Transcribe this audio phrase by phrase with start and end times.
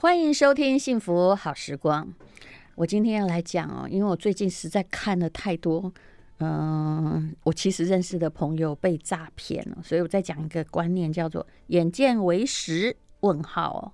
[0.00, 2.06] 欢迎收听《幸福好时光》。
[2.74, 5.92] 我今天要来讲哦，因为我最近实在看了太多，
[6.38, 13.92] 嗯、我其实认识的朋友被诈骗了，所以我再讲一个观念，叫做“眼见为实”问号哦。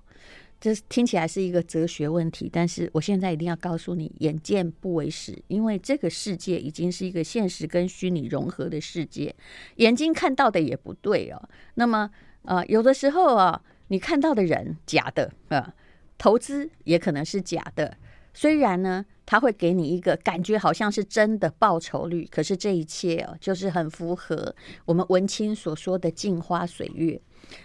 [0.61, 9.35] 这听起来是一个哲学问题，但是我现在一定要告诉你，眼见不为实，因为这个世界已经是一个现实跟虚拟融合的世界，
[9.75, 11.49] 眼睛看到的也不对哦。
[11.73, 12.09] 那么，
[12.43, 15.57] 呃，有的时候啊，你看到的人假的啊。
[15.57, 15.73] 呃
[16.17, 17.95] 投资也可能是假的，
[18.33, 24.55] 虽然呢，他会给你一个感觉好像是真的报酬率，可是这一切哦，就是很符合
[24.85, 27.19] 我们文青所说的镜花水月。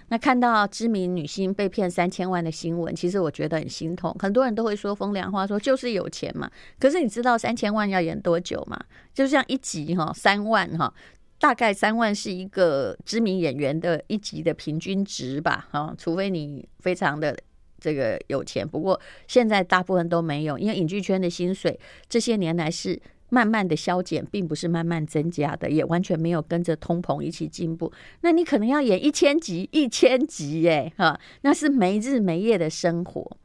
[0.09, 4.15] 那看到知名女星被骗三千万的新闻，其实我觉得很心痛。
[4.21, 6.51] 很多人都会说风凉话，说就是有钱嘛。
[6.79, 8.79] 可是你知道三千万要演多久吗？
[9.13, 10.93] 就像一集哈，三万哈，
[11.41, 17.37] 大概三万是一个知名演员的一集的平均值吧，哈，除非你非常的。
[17.83, 21.77] 这个有钱，不过现在大部分都没有，因为影剧圈的薪水
[22.09, 27.91] 这些年来是慢慢的削减，并不是慢慢增加的，也完全没有跟着通膨一起进步。
[28.21, 33.37] 那你可能要演一千集，一千集耶，哈，那是没日没夜的生活。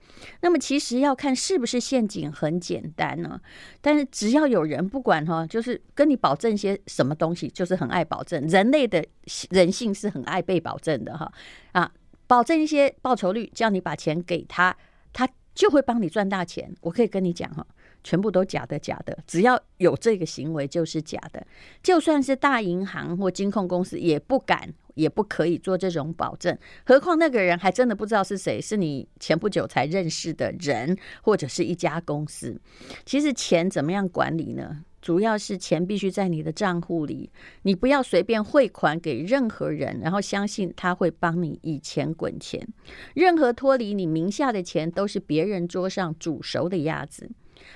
[0.41, 3.39] 那么其实要看是不是陷阱，很简单呢。
[3.81, 8.45] 但是只要有人不管哈，就是跟你保证些什么东西，就是很爱保证。
[8.47, 9.03] 人类的
[9.49, 11.31] 人性是很爱被保证的哈
[11.71, 11.91] 啊。
[12.27, 14.75] 保证一些报酬率，叫你把钱给他，
[15.11, 16.71] 他就会帮你赚大钱。
[16.81, 17.65] 我可以跟你讲哈，
[18.03, 19.17] 全部都假的，假的。
[19.25, 21.45] 只要有这个行为，就是假的。
[21.81, 26.55] 就算是大银行或金控公司，也不敢，也不可以做这种保证。
[26.85, 32.59] 何况那个人还真的不知道是谁，是你前不久才认识的人，或者是一家公司。
[33.05, 34.83] 其实钱怎么样管理呢？
[35.01, 37.29] 主要是钱必须在你的账户里，
[37.61, 42.67] 你不要随便汇款给任何人，然后相信他会帮你以钱滚钱。
[43.13, 47.29] 任何脱离你名下的钱，都是别人桌上煮熟的鸭子。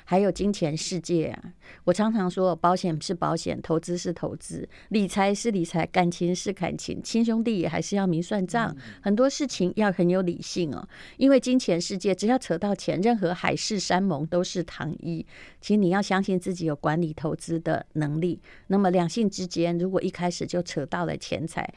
[0.03, 10.87] 还有金钱世界啊，我常常说，保险是保险，投资是投资，理财是理财，感情是感情，亲兄弟也还是要明算账，很多事情要很有理性哦。
[11.17, 15.25] 因为金钱世界只要扯到钱，任何海誓山盟都是糖衣。
[15.61, 18.41] 其实你要相信自己有管理投资的能力。
[18.67, 21.73] 那么两性之间，如果一开始就扯到了钱财，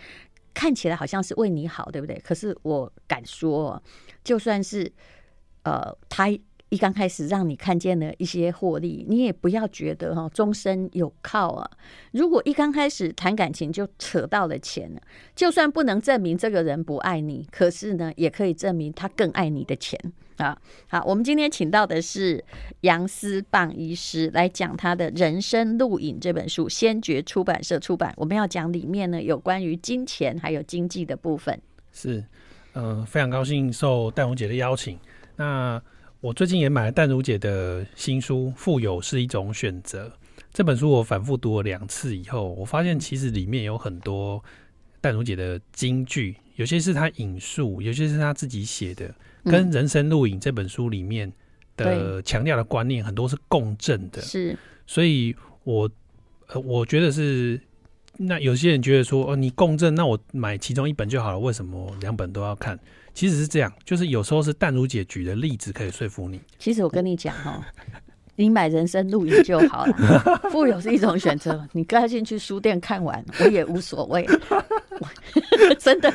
[0.53, 2.19] 看起来好像是为你好，对不对？
[2.25, 3.83] 可是我敢说，
[4.23, 4.93] 就算是
[5.63, 6.29] 呃他。
[6.75, 11.71] 一刚开始让你看见了一些获利，你也不要觉得哈终身有靠啊。
[12.11, 15.01] 如果一刚开始谈感情就扯到了钱了，
[15.37, 19.97] 就算不能证明这个人不爱你，可是呢，也可以证明他更爱你的钱
[20.39, 20.59] 啊。
[20.89, 22.45] 好，我们今天请到的是
[22.81, 28.13] 杨思棒医师来讲他的人生录影这本书，先觉出版社出版。
[28.17, 31.57] 我们要讲里面呢有关于金钱还有经济的部分。
[31.93, 32.25] 是，
[32.73, 34.99] 呃，非常高兴受戴红姐的邀请。
[35.37, 35.81] 那
[36.25, 40.09] 我最近也买了淡如姐的新书《富有是一种选择》
[40.55, 44.43] 这本书，我反复读了两次以后，我发现其实里面有很多
[45.03, 49.15] 淡如姐的金句，有些是她引述，有些是她自己写的，
[49.45, 51.31] 跟《人生录影》这本书里面
[51.77, 54.23] 的强调的观念很多是共振的。
[54.23, 54.57] 是，
[54.87, 55.91] 所以我
[56.47, 57.61] 呃，我觉得是
[58.17, 62.81] 那有些人觉得说，哦，你共振，那我买其中一本就好了，为什么两本都要看？
[63.15, 66.41] 其实是这样，就是有时候是淡如姐举的例子可以说服你。
[66.59, 67.65] 其实我跟你讲哈，
[68.37, 69.93] 你买人生录影就好了。
[70.51, 74.27] 富有是一种选择，你该进去书店看完，我也无所谓。
[75.79, 76.13] 真的，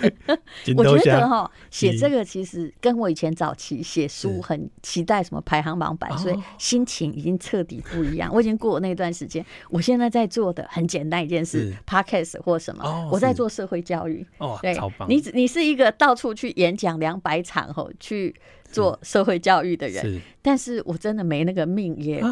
[0.76, 8.34] 我觉得哈，写这个其实跟我以前早期写书很期待什么排行榜版，所以心情已经彻底不一样。
[8.34, 14.26] 我已经过了那段时间，我现在在做的很简单一件事，Podcast 或什么，我在做社会教育。
[14.38, 14.78] 哦，对，
[15.08, 18.36] 你你是一个到处去演讲两百场后去。
[18.72, 22.24] 做社会教育的人，是，但是我真的没那个命耶。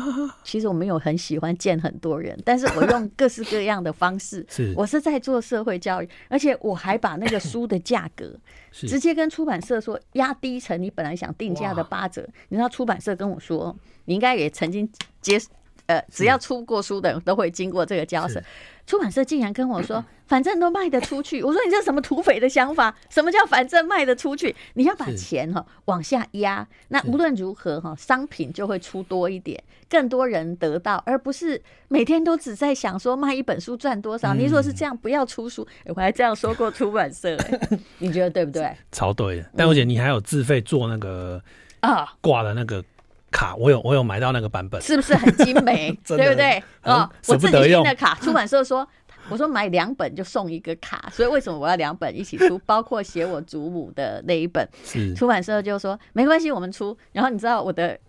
[0.44, 8.34] 其实我没有很喜欢见很多人，但是我用各式各样的方式， 是我是在做社会教育，而且我还把那个书 的价格
[8.72, 12.28] 直接跟出版社说压低成你本来想定价的八折。
[12.50, 13.76] 你知道出版社跟我说，
[14.06, 14.90] 你应该也曾经
[15.22, 15.40] 接。
[15.88, 18.42] 呃，只要出过书的人都会经过这个交涉。
[18.86, 21.44] 出版社竟然跟我说，反正都卖得出去。
[21.44, 22.96] 我说你这什么土匪的想法？
[23.10, 24.56] 什么叫反正卖得出去？
[24.76, 26.66] 你要把钱哈往下压。
[26.88, 34.34] 那无论如何哈，商品就会出多一点，更多人得到，而不是每天都只在想说卖一本书赚多少。
[34.34, 35.68] 你如果是这样，不要出书。
[35.88, 37.38] 我还这样说过出版社，
[38.00, 38.74] 你觉得对不对？
[38.94, 39.46] 超对的。
[39.56, 41.42] 但我姐你还有自费做那个
[41.82, 42.84] 啊挂的那个。
[43.32, 45.92] 卡，我有我有买到那个版本，是不是很精美？
[46.06, 46.64] 对不对？
[46.84, 48.88] 哦，我自己印的卡，出版社说
[49.30, 52.58] 我说买两本就送一个卡，所以为什么我要两本一起出？
[52.66, 54.68] 包括写我祖母的那一本，
[55.16, 56.98] 出版社就说没关系，我们出。
[57.12, 58.00] 然后你知道我的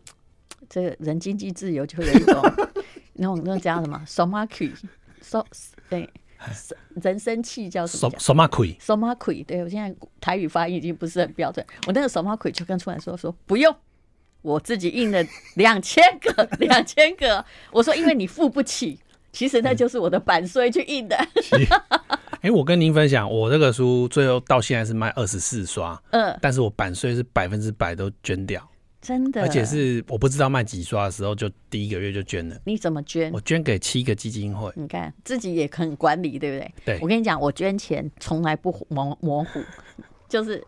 [0.68, 2.42] 这个人经济自由就会有一种
[3.14, 4.72] 那种那种叫什么 s o m a k i
[5.20, 5.46] s o
[5.88, 6.08] 对。
[7.02, 8.18] 人生气叫什么？
[8.18, 8.76] 什么亏？
[8.78, 9.42] 什么亏？
[9.44, 11.64] 对，我现在台语发音已经不是很标准。
[11.86, 13.74] 我那个什么亏就跟出版社说说不用，
[14.44, 15.24] 我自己印了
[15.56, 17.42] 两千个， 两千个。
[17.72, 18.98] 我说因为你付不起，
[19.32, 21.16] 其实那就是我的版税去印的。
[21.16, 21.28] 哎、
[22.48, 28.62] 欸，我跟您分享，我这个书最后到现在是卖二十四刷，嗯，但是我版税是百分之百都捐掉。
[29.00, 32.56] 真的，而且是我不知道卖几刷的时候，就第一个月就捐了。
[32.64, 33.30] 你怎么捐？
[33.32, 34.70] 我捐给七个基金会。
[34.76, 36.74] 你看自己也很管理，对不对？
[36.84, 36.98] 对。
[37.02, 39.62] 我跟你讲，我捐钱从来不模模糊，
[40.26, 40.64] 就是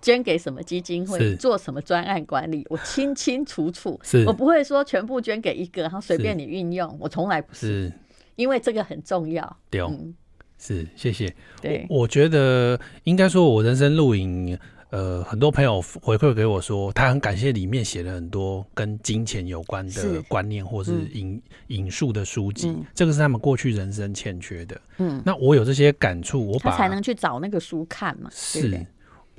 [0.00, 3.98] 捐给什么基金会，做什么专案管理，我清清楚楚。
[4.02, 4.24] 是。
[4.26, 6.96] 我不会说全部捐给一个，然后随便你运用。
[7.00, 7.92] 我从来不是，是，
[8.36, 9.56] 因为这个很重要。
[9.68, 10.14] 对、嗯，
[10.58, 11.34] 是，谢谢。
[11.60, 14.58] 对，我，我觉得应该说，我人生录影。
[14.90, 24.80] 呃，很多朋友回馈给我说，他很感谢里面写了很多跟金钱有关的观念，或是引、嗯、引述的书籍、嗯，这个是他们过去人生欠缺的。
[24.98, 28.28] 嗯，那我有这些感触，我把他才能去找那个书看嘛。
[28.32, 28.86] 是，对对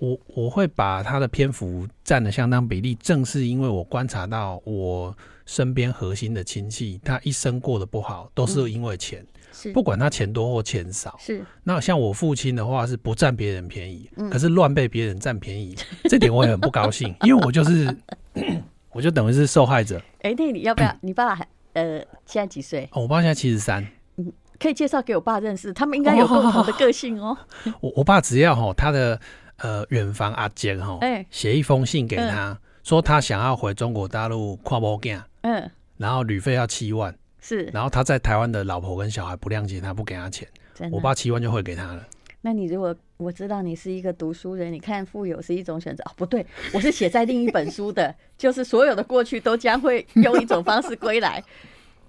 [0.02, 5.16] 我我会把他的篇幅占了相当比例，正是因为我观察到我
[5.46, 9.22] 身边核心的亲戚，他一生过得不好，都是因为钱。
[9.22, 9.28] 嗯
[9.74, 15.76] 不管他钱多或钱少，是那像我父亲的话是不占别人便宜，嗯、可是乱被别人占便宜，
[16.06, 17.96] 这点我也很不高兴，因为我就是
[18.92, 20.02] 我就等于是受害者。
[20.22, 20.98] 哎、欸，那你要不要？
[21.02, 22.90] 你爸爸还呃现在几岁？
[22.94, 23.86] 哦，我爸现在七十三。
[24.16, 27.38] 嗯，可以介绍给我爸认识，他们应该有共同的个性哦。
[27.66, 29.20] 哦 我我爸只要哈他的
[29.62, 37.16] 呃远房阿杰哈，哎，写一封信给他、嗯，说他想要回中国大陆看某囝，嗯，然后旅费要七万。
[37.44, 40.48] 是，然后他在台湾的老婆跟小孩不谅解他，不给他钱，
[40.92, 42.06] 我爸七万就会给他了。
[42.40, 51.44] 那你如果我知道你是一个读书人，你看富有是一种选择哦，不对， 我是写在另一本书的， 就是所有的过去都将会用一种方式归来。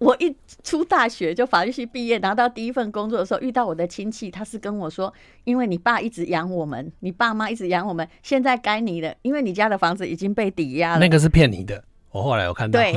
[0.03, 5.13] 我一出大学就法律系毕业，拿到第一份工作的时候，遇到我的亲戚，他是跟我说，
[5.45, 10.99] 因为你爸一直养我们，你爸妈一直养我们，现在该你的，因为你家的房子已经被抵押了。
[10.99, 12.81] 那个是骗你的，我后来有看到。
[12.81, 12.95] 对。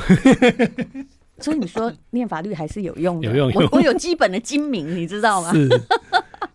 [1.39, 3.69] 所以你说念法律还是有用的， 有用，有用。
[3.71, 5.51] 我我有基本的精明，你知道吗？
[5.51, 5.69] 是，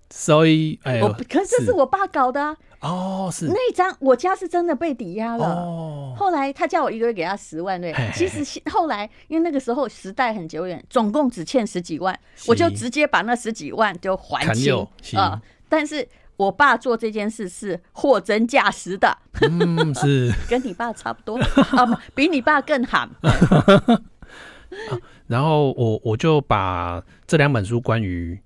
[0.08, 2.56] 所以哎，我可是这是我爸搞的啊。
[2.80, 5.46] 哦，是那张我家是真的被抵押了。
[5.46, 7.94] 哦，后来他叫我一个月给他十万，对。
[8.14, 12.18] 其实后来因为那个时候时代很久远，总共只欠十几万，
[12.48, 15.40] 我就直接把那十几万就还清啊。
[15.68, 21.38] 但是我爸做这件事是货真价实的，嗯，是 跟你爸差不多
[21.76, 23.00] 啊，比你爸更狠。
[24.88, 24.96] 啊、
[25.26, 28.40] 然后我我就把这两本书关于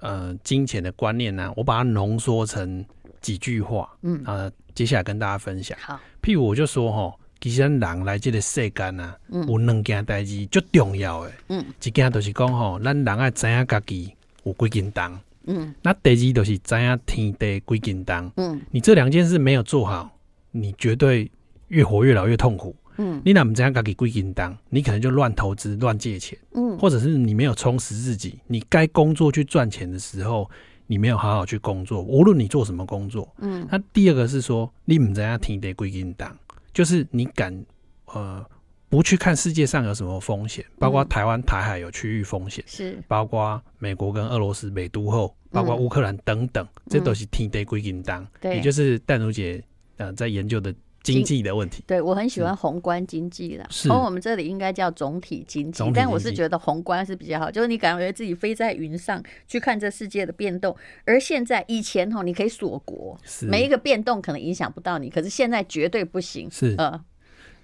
[0.00, 2.84] 呃金钱的观念呢、啊，我把它浓缩成
[3.20, 4.22] 几句话，嗯。
[4.24, 5.76] 啊、呃，接下来跟大家分享。
[5.80, 9.16] 好，譬如我就说哈，其实人来这个世间呐、啊，
[9.48, 14.14] 有两件代志最重要诶，嗯，一件就是讲吼，咱人爱知影家己
[14.44, 20.10] 有几斤重，嗯，那第二就是知影天地几斤重，嗯，你这两件事没有做好，
[20.50, 21.30] 你绝对
[21.68, 22.74] 越活越老越痛苦。
[23.02, 30.50] 嗯，你哪不这样给归银当，你可能就乱投资、乱借钱，嗯，或者是你没有充实自己，你该工作去赚钱的时候，
[30.90, 32.02] 你没有好好去工作。
[32.02, 36.36] 无论你做什么工作，嗯，那第二个是说，你不这样听得归根当，
[36.72, 37.64] 就是你敢
[38.06, 38.44] 呃
[38.88, 49.62] 不去看世界上有什么风险，包括台湾台海有区域风险，是包括美国跟俄罗斯美都后，包括乌克兰等等，这都是听得归根当，对，也就是淡如姐
[49.96, 50.74] 呃在研究的。
[51.02, 53.66] 经济的问题，对，我很喜欢宏观经济啦。
[53.70, 60.76] 是，从我们这里应该叫总体经济，但我是觉得宏观是比较好，就是你感觉自己飞在云上去看这世界的变动。
[61.06, 66.50] 而现在，以前吼你可以锁国，每一个变动可能影响不到你，可是现在绝对不行。
[66.50, 67.02] 是，呃，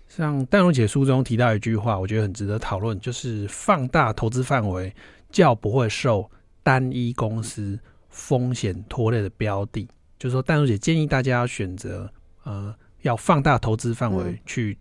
[0.09, 4.91] 像淡如姐书中提到一句话，我觉得很值得讨论，就是放大投资范围，
[5.31, 6.31] 较不会受
[6.63, 7.79] 单一公司
[8.09, 9.87] 风险拖累的标的。
[10.19, 12.11] 就是说，淡如姐建议大家要选择
[12.45, 12.75] 呃。
[13.07, 14.79] 要放大投资范围，去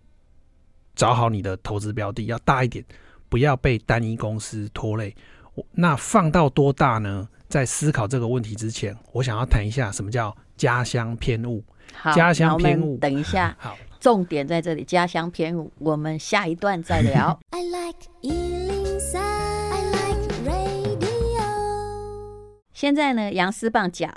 [0.94, 2.84] 找好你的投资标的，要大一点，
[3.28, 5.14] 不要被单一公司拖累。
[5.72, 7.28] 那放到多大呢？
[7.48, 11.64] 在思考这个问题之前，我想要谈一下什么叫家乡偏误。
[12.14, 14.82] 家乡偏误，等一下， 好，重点在这里。
[14.82, 17.38] 家乡偏误，我们下一段再聊。
[17.50, 17.96] I like
[22.72, 24.12] 现在呢，杨思棒讲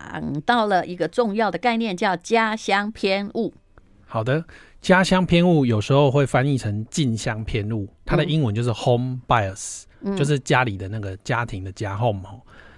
[0.45, 3.53] 到了一个重要的概念，叫家乡偏误。
[4.11, 4.43] 好的，
[4.81, 12.23] 家乡偏误有时候会翻译成近乡偏误，它的英文就是 home bias，、嗯、就是家里的那个家庭的家 home。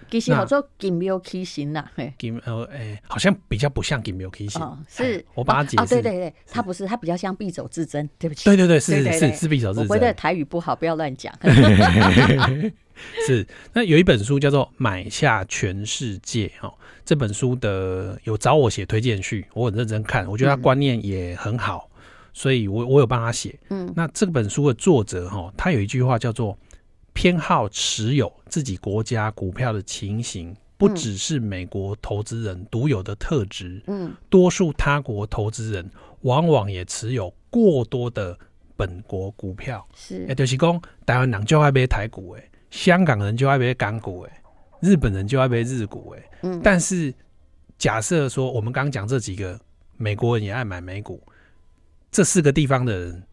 [0.10, 5.88] 其实好做金庙 K 型啦，金呃诶，好像比较不像金庙 K 型，是我把它解释。
[5.88, 8.44] 对对对，它不是，它比较像匕首自珍，对不起。
[8.44, 9.88] 对对对，是是是匕首自珍。
[9.88, 11.34] 我觉得台语不好，不要乱讲。
[13.26, 16.74] 是，那有一本书叫做《买下全世界》哦，
[17.05, 21.89] 这本书的有找我写推荐序，我很认真看，我觉得他观念也很好，
[22.34, 23.58] 所以我我有帮他写。
[23.70, 26.58] 嗯，那这本书的作者哈，他有一句话叫做。
[27.13, 33.84] 偏好持有自己国家股票的情形，不只是美国投资人独有的特质。
[33.88, 35.91] 嗯，多数他国投资人
[36.22, 38.36] 往往也持有过多的
[38.77, 39.86] 本国股票。
[39.93, 44.31] 是，也就是讲，台湾人就爱买台股，诶，香港人就爱买港股，诶，
[44.82, 46.30] 日本人就爱被日股，诶。
[46.42, 47.14] 嗯，但是
[47.78, 49.60] 假设说，我们刚刚讲这几个，
[49.98, 51.22] 美国人也爱买美股，
[52.12, 53.24] 这四个地方的人。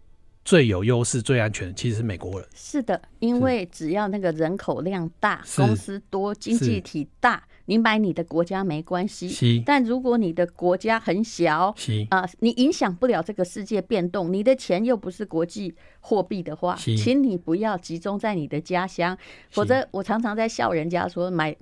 [0.44, 2.48] 最有优势、最安全，其实是美国人。
[2.54, 9.62] 是的，因为只要那个人口量大，公司多，经济体大，你买你的国家没关系。
[9.64, 11.74] 但如果你的国家很小，
[12.08, 19.16] 啊、呃，你影响不了这个世界变动，你的钱又不是国际货币的话，请你不要集中在你的家乡，
[19.50, 21.54] 否则我常常在笑人家说买。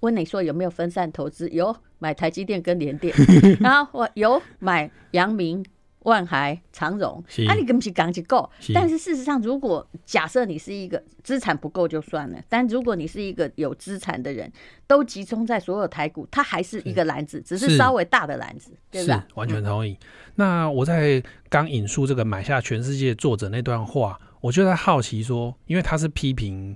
[0.00, 1.48] 问你说有没有分散投资？
[1.48, 3.12] 有，买台积电跟联电，
[3.58, 5.64] 然后我有买阳明。
[6.08, 8.50] 万海、长荣，啊，你根本是讲一个。
[8.74, 14.50] 但是事实上，如果假设你是一个资产不够就算了，但如果你是一个有资产的人，
[14.86, 19.26] 都集中在所有台股，它还是一个篮子，只是稍微大的篮子，对吧？
[19.34, 19.96] 完全同意。
[20.34, 26.74] 那我在刚引述这个买下全世界作者那段话，我就在好奇说，因为他是批评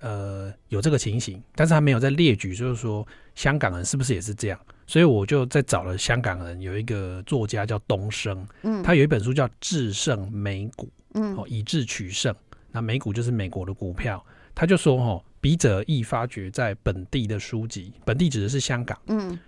[0.00, 4.60] 呃有这个情形，但是他没有在列举，就是说香港人是不是也是这样？
[4.86, 12.34] 所以我就在找了香港人，有一个作家叫东升，嗯，他有一本书叫《制胜美股》，嗯，哦，以智取胜，
[12.70, 14.24] 那美股就是美国的股票。
[14.54, 19.38] 他就说，哦，笔者亦发觉在本地的书籍，本地指的是香港，嗯，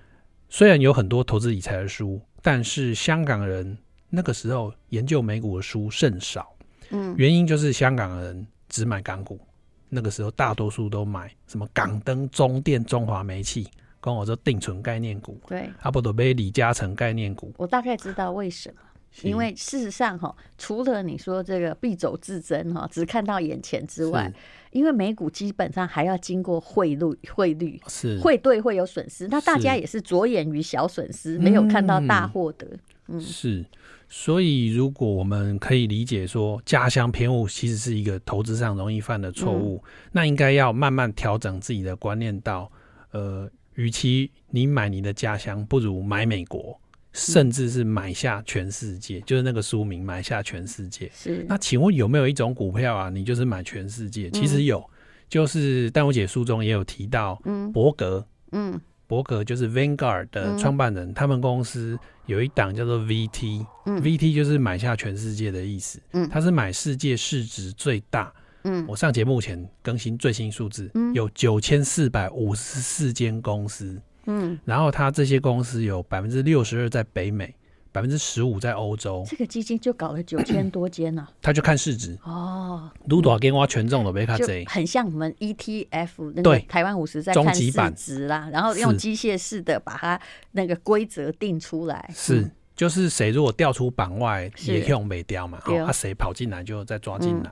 [0.49, 3.79] 虽然有很多投资理财的书，但是香港人
[4.11, 6.53] 那个时候研究美股的书甚少，
[6.91, 9.41] 嗯，原因就是香港人只买港股，
[9.89, 13.67] 那个时候大多数都买什么港灯、中电、中华煤气。
[14.01, 17.53] 跟我说定存概念股，对，阿不多被李嘉诚概念股。
[17.57, 18.81] 我大概知道为什么，
[19.23, 24.33] 因为事实上哈，除了你说这个必走自珍哈，只看到眼前之外，
[24.71, 32.67] 因为美股基本上还要经过汇率，汇率是汇兑会有损失，那大家也是着眼于小损失，没有看到大获得。
[33.09, 33.65] 嗯，是，
[34.09, 42.71] 所以如果我们可以理解说家乡偏误其实是一个投资上容易犯的错误，那应该要慢慢调整自己的观念到
[43.13, 43.51] 呃。
[43.75, 46.81] 与其你买你的家乡，不如买美国，
[47.19, 49.19] 甚至是买下全世界。
[49.19, 51.11] 嗯、就是那个书名“买下全世界”。
[51.15, 51.45] 是。
[51.49, 53.11] 那请问有没有一种股票啊？
[53.11, 54.31] 你就是买全世界？
[54.31, 54.91] 其实有，嗯、
[55.29, 66.01] 就是但我姐书中也有提到，嗯，伯格，嗯，伯格就是 Vanguard 的创办人，嗯、他们公司有一档叫做 VT，嗯，VT 就是买下全世界的意思。
[66.13, 68.33] 嗯，它是买世界市值最大。
[68.65, 73.99] 嗯，我上节目前更新最新数字，嗯，有九千四百五十四间公司，
[74.29, 77.55] 嗯，然后他这些公司有百分之六十二在北美，
[77.91, 79.25] 百分之十五在欧洲。
[79.27, 82.17] 这个基金就搞了九千多间呢， 他就看市值。
[82.23, 90.21] 哦，如多少间挖权重都没看这，很像我们 ETF 那个台湾五十在看市值啦，然后用机械式的把它
[90.53, 97.51] 那个规则定出来，是，就是谁如果掉出榜外也可以用没调嘛，哦，他谁跑进来就再抓进来。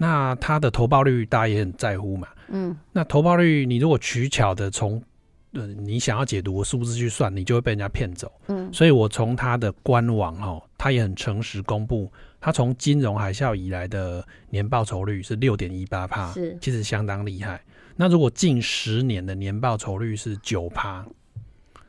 [0.00, 5.02] 那它的投报率大家也很在乎嘛，嗯，那投报率你如果取巧的从
[5.52, 17.62] 呃你想要解读我数字去算，你就会被人家骗走，嗯，所以我从他的官网哈，他也很诚实公布，他从金融海啸以来的年报酬率是六点一八帕，是其实相当厉害。
[17.96, 21.06] 那如果近十年的年报酬率是九趴。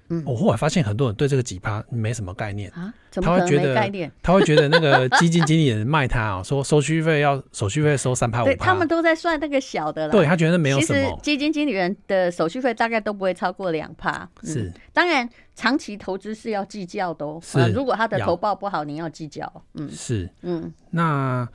[0.10, 3.76] 嗯，我后来发现很多人对这个几趴没什么概念啊，他会觉得
[4.22, 10.12] 他会觉得那个基金经理人卖他啊，说收续费要手续费收三趴五趴，他们都在算那个小的了。
[10.12, 11.00] 对他觉得没有什么。
[11.00, 14.28] 其实基金经理人的手续费大概都不会超过两趴。
[14.44, 17.40] 是，当然长期投资是要计较的哦。
[17.44, 19.52] 是，如果他的投报不好，你要计较。
[19.76, 21.48] 嗯，是，嗯，那。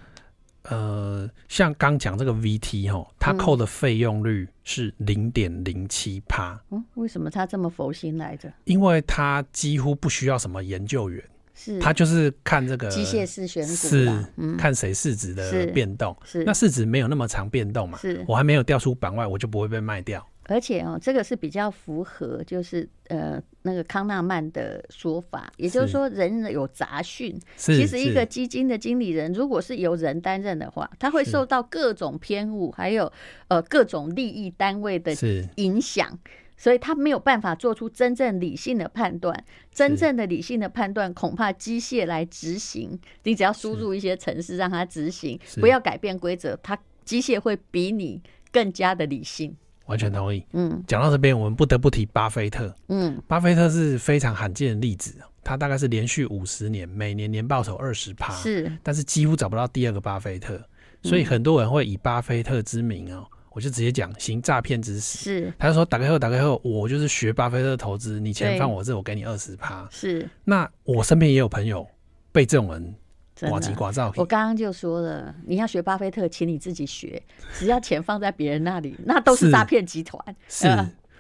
[0.65, 6.59] 呃，像刚讲这个 VT 哈，它扣的费用率是零点零七趴。
[6.71, 8.53] 嗯，为什么它这么佛心来着？
[8.65, 11.23] 因为它几乎不需要什么研究员，
[11.55, 16.17] 是它就是看这个机械式选股，是、嗯、看谁市值的变动。
[16.25, 17.99] 是，是那市值没有那么长变动嘛？
[17.99, 20.27] 是我还没有调出板外，我就不会被卖掉。
[20.47, 27.39] 而且哦，这个是比较符合，就是呃那个康纳曼的说法，也就是说，人有杂讯。
[27.57, 33.11] 其实一个基金的经理人，如果是由人担任的话，他会受到各种偏误，还有
[33.49, 35.15] 呃各种利益单位的
[35.57, 36.19] 影响，
[36.57, 39.45] 所以他没有办法做出真正理性的判断。
[39.73, 42.99] 真正的理性的判断，恐怕机械来执行。
[43.23, 48.23] 你只要输入一些程式让它执行，不要改变规则，它机械会比你
[48.53, 49.57] 更加的理性。
[49.87, 50.45] 完全同意。
[50.53, 52.75] 嗯，讲到这边，我们不得不提巴菲特。
[52.89, 55.15] 嗯，巴菲特是非常罕见的例子。
[55.43, 60.59] 他大概是连续五十年，每年年报酬二十趴，是，但是几乎找不到第二个巴菲特。
[61.03, 65.19] 所以很多人会以巴菲特之名哦，我就直接讲行诈骗之实。
[65.19, 69.87] 是，他就说打开后，打开后，我就是学巴菲特投资，你钱放我这，我给你二十趴。
[69.91, 71.87] 是，那我身边也有朋友
[72.33, 72.95] 被这种人。
[73.41, 77.21] 呱唧呱噪，我刚刚就说了，你要学巴菲特，请你自己学。
[77.53, 80.23] 只要钱放在别人那里，那都是诈骗集团。
[80.49, 80.69] 是，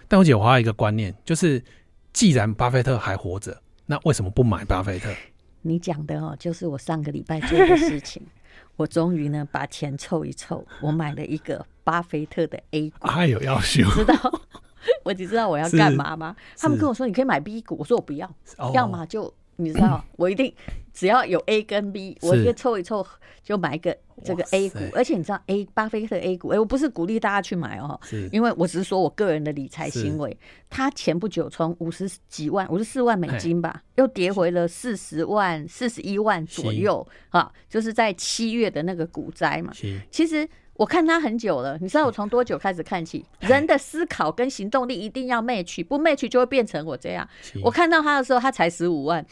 [0.06, 1.62] 但我姐我还有一个观念，就是
[2.12, 5.10] 既然巴菲特还活着，那为什么不买巴菲特？
[5.62, 8.22] 你讲的哦，就是我上个礼拜做的事情。
[8.76, 13.08] 我终于呢把钱凑一凑，我买了一个巴菲特的 A 股。
[13.08, 13.88] 还有要修？
[13.90, 14.14] 知道？
[15.02, 16.36] 我只知道我要干嘛吗？
[16.58, 18.32] 他们跟我说你可以买 B 股，我说我不要，
[18.72, 19.32] 要么就。
[19.56, 20.52] 你知道， 我一定
[20.92, 23.06] 只要有 A 跟 B，我就凑一凑
[23.42, 24.78] 就买一个这个 A 股。
[24.94, 27.98] 而且你知道 A 巴菲特 A 股，哎，我不是鼓励大家去买哦，
[28.32, 30.36] 因为我只是说我个人的理财行为。
[30.68, 39.72] 他前不久从五十几万、五十四万美金吧，又跌回了四十万、四十一万左右哈，就是在七月的那个股灾嘛。
[40.10, 40.48] 其实。
[40.76, 43.24] 我看他很久了，你知道我从多久开始看起？
[43.40, 47.28] 人的思考跟行动力一定要 match，不 match 就会变成我这样。
[47.62, 49.24] 我看到他的时候，他才十五万，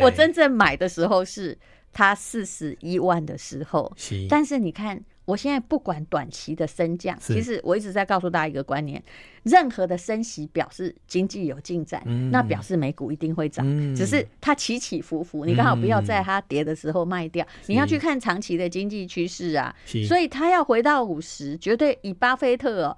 [0.00, 1.58] 我真正买的时候是
[1.92, 3.92] 他四十一万的时候。
[4.28, 5.02] 但是你看。
[5.24, 9.02] 我现在不管短期的升降，其实我一直在告诉大家一个观念：
[9.44, 13.64] 任何的升息表示经济有进展，那表示美股一定会涨。
[13.94, 19.74] 只是它起起伏伏，你刚好不要在它跌的时候卖掉，你要去看长期的经济趋势啊。
[20.06, 22.96] 所以它要回到五十，绝对以巴菲特哦。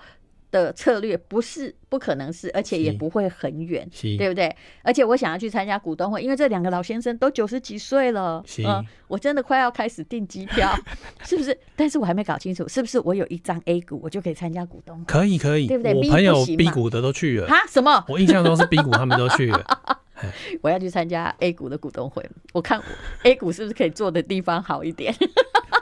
[0.54, 3.84] 的策略不是不可能是，而且也不会很远，
[4.16, 4.54] 对不对？
[4.82, 10.72] 而且我想要去参加股东会，因为这两个老先生都九十几岁了，嗯，我真的快要开始订机票，
[11.26, 11.58] 是不是？
[11.74, 15.04] 但是我还没搞清楚，是不是我有一张 A 股，我就可以参加股东会？
[15.06, 15.92] 可以，可以，对不对？
[15.92, 17.56] 我朋友 B 股的都去了，哈？
[17.68, 18.04] 什么？
[18.06, 19.64] 我印象中是 B 股，他们都去了。
[20.62, 22.80] 我要去参加 A 股的股东会，我看
[23.24, 25.12] A 股是不是可以做的地方好一点？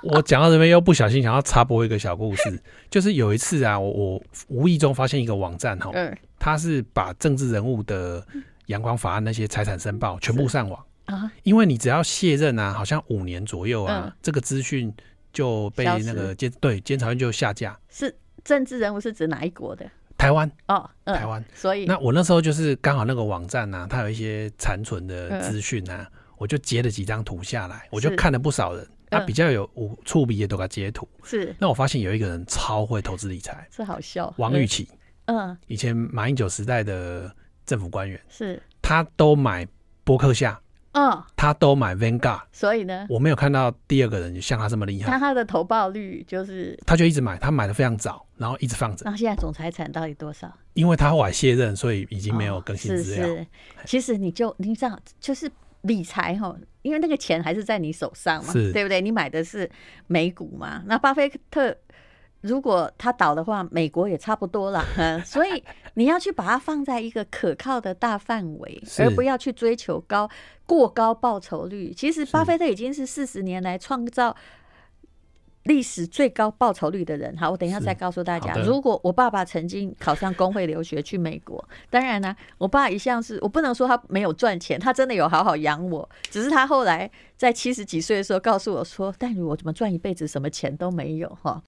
[0.02, 5.92] 我讲到这边又不小心想要插播一个小故事，就是有一次啊，我我无意中发现一个网站哈，
[6.38, 8.26] 它是把政治人物的
[8.66, 14.92] 阳光法案那些财产申报全部上网啊，因为你只要卸任啊，好像五年左右啊，这个资讯
[15.32, 17.78] 就被那个监对监察院就下架。
[17.88, 19.88] 是政治人物是指哪一国的？
[20.18, 21.44] 台湾哦，台湾。
[21.54, 28.86] 所以那我那时候就是刚好那个网站呢，它有一些残存的资讯啊，我就截了几张图下来，我就看了不少人。
[29.12, 31.54] 他比较有无触笔也都给他截图，是。
[31.58, 34.32] 那我发现有一个人超会投资理财，是好笑。
[34.38, 34.88] 王玉琦，
[35.26, 37.30] 嗯，以前马英九时代的
[37.66, 38.60] 政府官员，是。
[38.80, 39.68] 他都买
[40.02, 40.60] 博客下，
[40.92, 45.10] 嗯，他都买 Vanguard，所以呢，我没有看到第二个人像他这么厉害。
[45.10, 49.04] 他他的投报率就是，他就一直买，他买的非常早，然后一直放着。
[49.04, 50.52] 那现在总财产到底多少？
[50.72, 53.26] 因为他后来卸任，所以已经没有更新资料。
[53.26, 53.46] 是是，
[53.84, 55.50] 其实你就你知道，就是。
[55.82, 59.00] 理财哈，因为那个钱还是在你手上嘛，对不对？
[59.00, 59.70] 你买的是
[60.06, 61.76] 美股嘛，那巴菲特
[62.42, 64.84] 如果他倒的话，美国也差不多了。
[65.24, 65.62] 所以
[65.94, 70.28] 你要去把它放在一个可靠的大范围，而不要去追求高
[70.66, 71.92] 过高报酬率。
[71.92, 74.36] 其实巴菲特已经是四十年来创造。
[75.64, 78.54] 历史最高报酬率的人，好，我等一下再告诉大家。
[78.56, 91.62] 如果我爸爸曾经考上工会留学去美国， 当然呢，我爸一向是我不能说他没有赚钱，他真的有好好养我，只是他后来在七十几岁的时候告诉我说：“但如我怎么赚一辈子，什么钱都没有。”哈。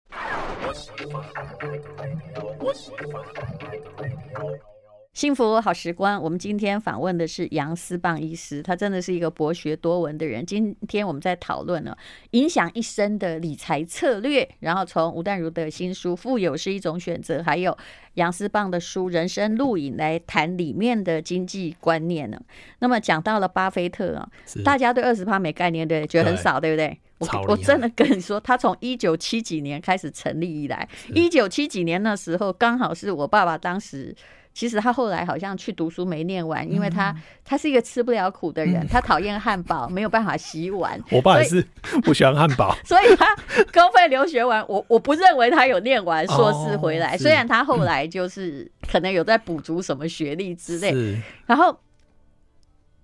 [5.15, 10.45] 幸福好时光，我们今天访问的是杨思棒医师，他真的是一个博学多闻的人。
[10.45, 11.97] 今天我们在讨论呢，
[12.33, 17.79] 影响一生的理财策略，然后从吴淡如的新书《富有是一种选择》，还有
[18.15, 22.37] 杨思棒的书《人生录影》来谈里面的经济观念呢。
[22.81, 24.29] 那么讲到了巴菲特啊，
[24.65, 27.39] 大家对二十趴没概念，对，觉得很少，对，对不对？
[27.47, 34.13] 我我真的跟你说，他从一九七几年开始成立以来，一九七几年那时候刚好是我爸爸当时。
[34.55, 37.13] 其实他后来好像去读书没念完，因为他
[37.45, 40.99] 他是一个吃不了苦的人，他讨厌汉堡，没有办法洗碗。
[41.11, 41.61] 我爸也是
[42.05, 43.35] 不喜欢汉堡， 所以他
[43.73, 47.19] 公费留学完，我我不认为他有念完硕士回来。
[47.19, 51.21] 虽然他后来就是可能有在补足什么学历之类。
[51.47, 51.77] 然后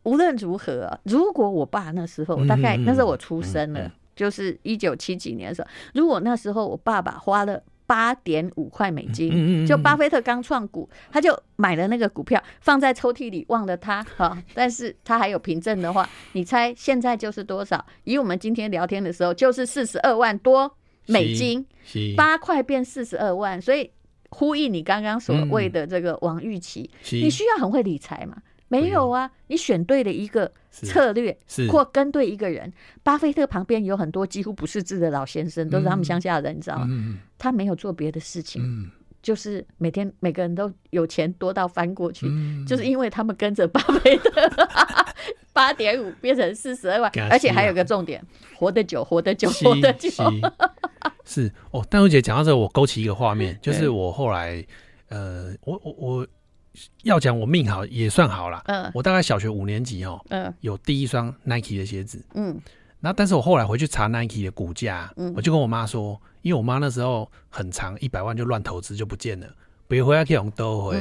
[0.05, 7.61] 无论如何，如果我爸那时候大概那时候我出生了，就是一九七几年的时候，如果那时候我爸爸花了。
[7.91, 14.41] 八点五块美金，就巴菲特刚创股，他就买了那个股票，放在抽屉里忘了它哈。
[14.55, 17.85] 但是他还有凭证的话，你猜现在就是多少？
[18.05, 20.73] 以我们今天聊天的时候，就是四十二万多
[21.07, 21.67] 美金，
[22.17, 23.91] 八块变四十二万，所以
[24.29, 28.37] 呼应你刚刚所谓的这个王玉琦，你需要很会理财嘛？
[28.71, 31.37] 没有啊，你选对了一个策略，
[31.69, 32.73] 或跟对一个人。
[33.03, 36.89] 巴菲特旁边有很多几乎不识字的老先生，都是他们乡下的人，你知道吗？
[37.37, 38.89] 他没有做别的事情，
[39.21, 42.31] 就是每天每个人都有钱多到翻过去，
[42.65, 44.31] 就是因为他们跟着巴菲特，
[45.53, 50.09] 八点五变成四十二万，而且还有个重点，活得久，活得久，活得久。
[51.25, 54.65] 是哦，淡如姐讲到这，我勾起一个画面，就是我后来，
[55.09, 56.27] 呃，我我我。
[57.03, 62.61] 要讲我命好也算好了，嗯，我大概小学五年级哦，嗯，有第一双 Nike 的鞋子，嗯，
[63.01, 69.47] 然后但是我后来回去查 Nike 的股价，嗯，我就跟我妈说，因为我妈那时候很长一百万就乱投资就不见了，
[69.89, 70.97] 别回来可以用兜回，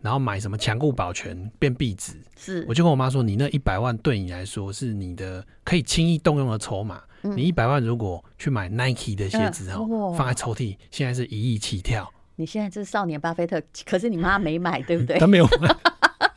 [0.00, 12.12] 然后买什么强固保全变壁纸，是，我就跟我妈说，你那一百万对你来说是你的可以轻易动用的筹码，你一百万如果去买 Nike 的鞋子哦，放在抽屉，现在是一亿起跳。
[12.36, 15.18] 你现在这是少年巴菲特，可是你妈没买，对不对？
[15.18, 15.76] 他没有买，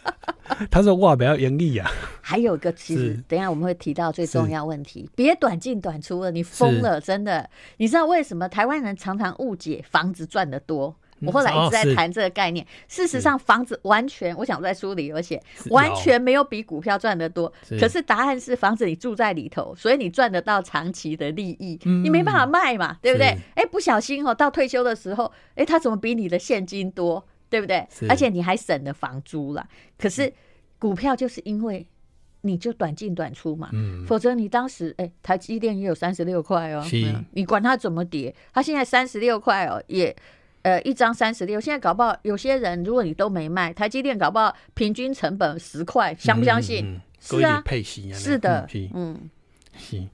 [0.70, 1.90] 他说哇，比较严厉啊。
[2.22, 7.50] 还有一个，其实等一下我们会提到最重要问题，别短进短出了，你疯了，真的。
[7.78, 10.94] 你知道为什么台湾人常常误解房子赚得多？
[11.21, 12.65] 我后来一直在谈这个概念。
[12.88, 17.51] 事实上，房子完全，我想在书里有写，完全没有比股票赚得多。
[17.80, 23.36] 可是答案是，房子你住在里头，所以你赚得到长期的利益，你没办法卖嘛，对不对？
[23.56, 27.88] 哎，不小心哦，到退休的时候，哎，他怎么比你的现金多，对不对？
[28.08, 29.67] 而且你还省了房租了。
[29.97, 30.32] 可是
[30.77, 31.88] 股票就是因为
[32.41, 33.69] 你就短进短出嘛，
[34.06, 36.84] 否则你当时哎，台积电也有三十六块哦，
[37.32, 40.15] 你管它怎么跌，它现在三十六块哦，也。
[40.67, 46.84] 呃，一张三十六，现在搞不好有些人，如果你都没卖，台积电搞不好平均成本十块，相不相信？
[46.86, 47.63] 嗯嗯、是啊，
[48.13, 49.17] 是的，嗯，
[49.77, 50.06] 是。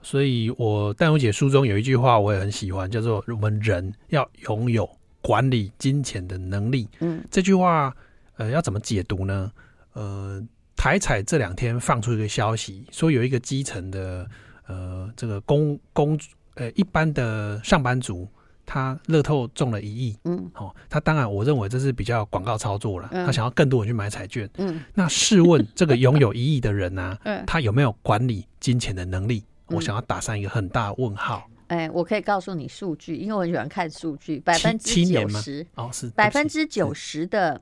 [0.00, 4.88] 所以我淡如姐书中有一句话我也很喜欢，叫做“我们人要拥有
[5.20, 6.88] 管理金钱的能力”。
[7.00, 7.92] 嗯，这句话
[8.36, 9.50] 呃要怎么解读呢？
[9.94, 10.40] 呃，
[10.76, 14.24] 台彩这两天放出一个消息，说有一个基层的
[14.68, 16.16] 呃这个工工
[16.54, 18.28] 呃一般的上班族。
[18.66, 29.44] 他乐透中了一亿，嗯，好，他当然，我认为这是比较广告操作了，他想要更多人去买彩券，嗯，那试问这个拥有一亿的人呢， 他有没有管理金钱的能力？
[29.68, 31.48] 我想要打上一个很大的问号。
[31.68, 37.60] 哎，我可以告诉你数据，因为我很喜欢看数据，百分之九十哦，是百分之九十的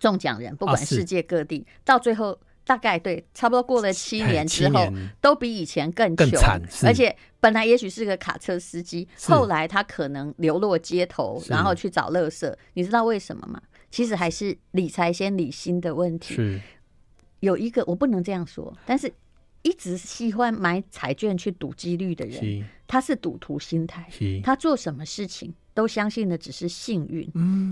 [0.00, 2.38] 中奖人，不管世界各地，到最后。
[2.68, 4.86] 大概对，差不多过了七年之后，
[5.22, 6.38] 都比以前更穷，
[6.84, 12.54] 而且本来也许是个卡车司机，后来他可能流落街头，然后去找乐色。
[12.74, 13.58] 你知道为什么吗？
[13.90, 16.34] 其实还是理财先理心的问题。
[16.34, 16.60] 是，
[17.40, 19.10] 有一个我不能这样说，但是
[19.62, 24.06] 一直喜欢买彩券去赌几率的人，他是赌徒心态，
[24.44, 27.26] 他做什么事情都相信的只是幸运，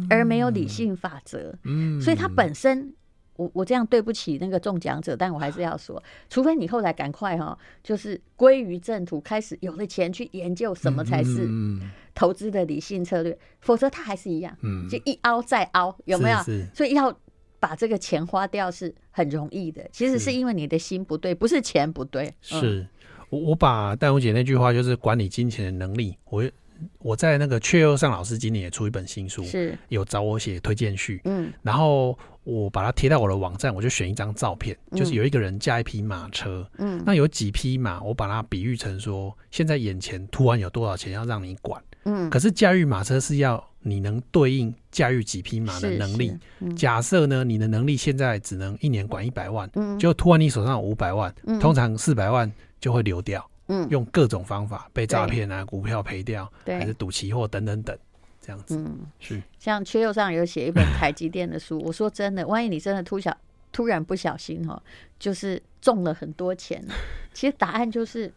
[0.08, 1.54] 而没有理性法则。
[2.00, 2.94] 所以他本身。
[3.36, 11.48] 我我这样对不起那个中奖者，但我还是要说，除非你后来赶快哈，就是归于正途，开始有了钱去研究什么才是
[12.14, 14.56] 投资的理性策略，否则他还是一样，
[14.90, 16.38] 就一凹再凹，有没有？
[16.74, 17.14] 所以要
[17.60, 22.32] 把这个钱花掉是很容易的，其实是因为你的心不对，不是钱不对。
[22.40, 22.86] 是
[23.30, 26.44] 我我把淡如姐那句话就是管理金钱的能力，我。
[26.98, 29.76] 我在那个阙又上老师今年也出一本新书，是。
[29.88, 46.36] 有找我写推荐序，嗯，然后我把它贴到我的网站，我就选一张照片，就是有一个人驾一匹马车，嗯，那有几匹马，我把它比喻成说，现在眼前突然有多少钱要让你管，嗯，可是驾驭马车是要你能对应驾驭几匹马的能力，
[46.76, 53.48] 假设呢，你的能力现在只能一年管一百万，嗯，就突然你手上有五百万，通常四百万就会流掉。
[53.68, 57.96] 嗯，用各种方法被诈骗啊，股票赔掉，对，还是赌期货等等等，
[58.40, 58.76] 这样子。
[58.76, 59.42] 嗯，是。
[59.58, 63.36] 像缺又上有写一本台积电的书，我说真的，万一你真的突小
[63.72, 64.82] 突然不小心哈，
[65.18, 66.84] 就是中了很多钱，
[67.34, 68.32] 其实答案就是，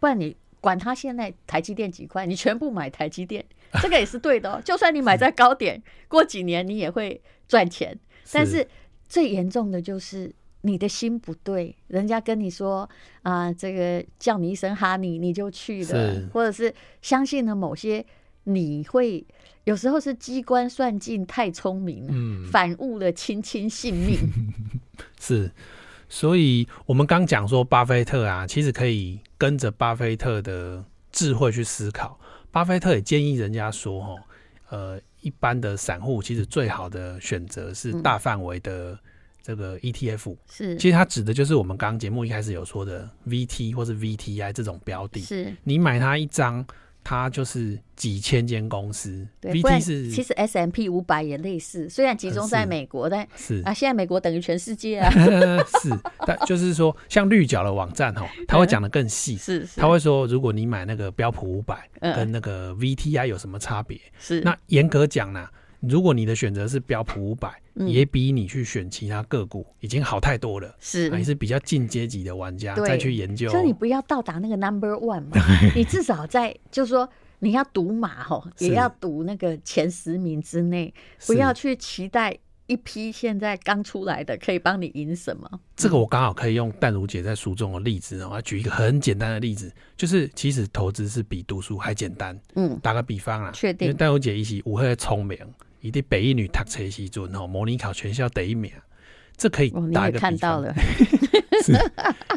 [0.00, 0.36] 不然你。
[0.58, 3.44] 管他现在台积电几块，你全部买台积电，
[3.80, 4.60] 这个也是对的哦。
[4.64, 7.96] 就算你买在高点，过几年你也会赚钱。
[8.32, 8.66] 但是
[9.06, 10.34] 最严重的就是
[10.66, 12.88] 你的心不对，人家跟你说
[13.22, 18.04] 啊，这个叫你一声哈尼，你就去了，或者是相信了某些，
[18.44, 19.24] 你会
[19.64, 24.18] 有时候是机关算尽太聪明，嗯，反误了卿卿性命。
[25.20, 25.50] 是，
[26.08, 32.18] 所以我们刚讲说巴菲特啊，其实可以跟着巴菲特的智慧去思考。
[32.50, 34.18] 巴菲特也建议人家说，哦，
[34.70, 35.00] 呃。
[35.22, 38.96] 一般的散户其实最好的选择是大范围的
[39.46, 45.54] 这个 ETF，是，其实它指的就是我们刚刚节目一开始有说的 VT 或是 VTI 这种标的，是。
[45.62, 46.66] 你买它一张。
[47.08, 49.24] 它就是几千间公司。
[49.40, 53.62] 对，VT 是其实 S M P 五百也类似，虽然集中在美国，但是。
[53.64, 55.08] 啊，现在美国等于全世界啊。
[55.80, 63.96] 是，但就是说，像绿角的网站哈，他会讲的更细，是，他会说，如果你买那个标普五百跟那个 VTI 有什么差别？
[64.18, 65.48] 是，那严格讲呢？
[65.78, 67.54] 如果你的选择是标普五百，
[67.86, 70.74] 也比你去选其他个股已经好太多了。
[70.80, 73.50] 是，你是比较进阶级的玩家，再去研究。
[73.50, 75.36] 所以你不要到达那个 number one 嘛，
[75.76, 77.08] 你至少在就是说
[77.40, 80.94] 你要赌马哈，也要赌那个前十名之内，
[81.26, 85.48] 不要去期待一批现在刚出来的可以帮你赢什么。
[85.76, 92.40] 这个我刚好可以用淡如姐在书中的例子，我要举一个很简单的例子，就是其实投资是比读书还简单。
[92.54, 93.86] 嗯，打个比方啊，确定。
[93.86, 95.38] 因为淡如姐一起我会聪明。
[95.86, 98.72] 你的北一女读册时阵吼，模拟考全校第一名，
[99.36, 100.20] 这可以打一个比方。
[100.20, 100.74] 看到了，
[101.62, 101.72] 是。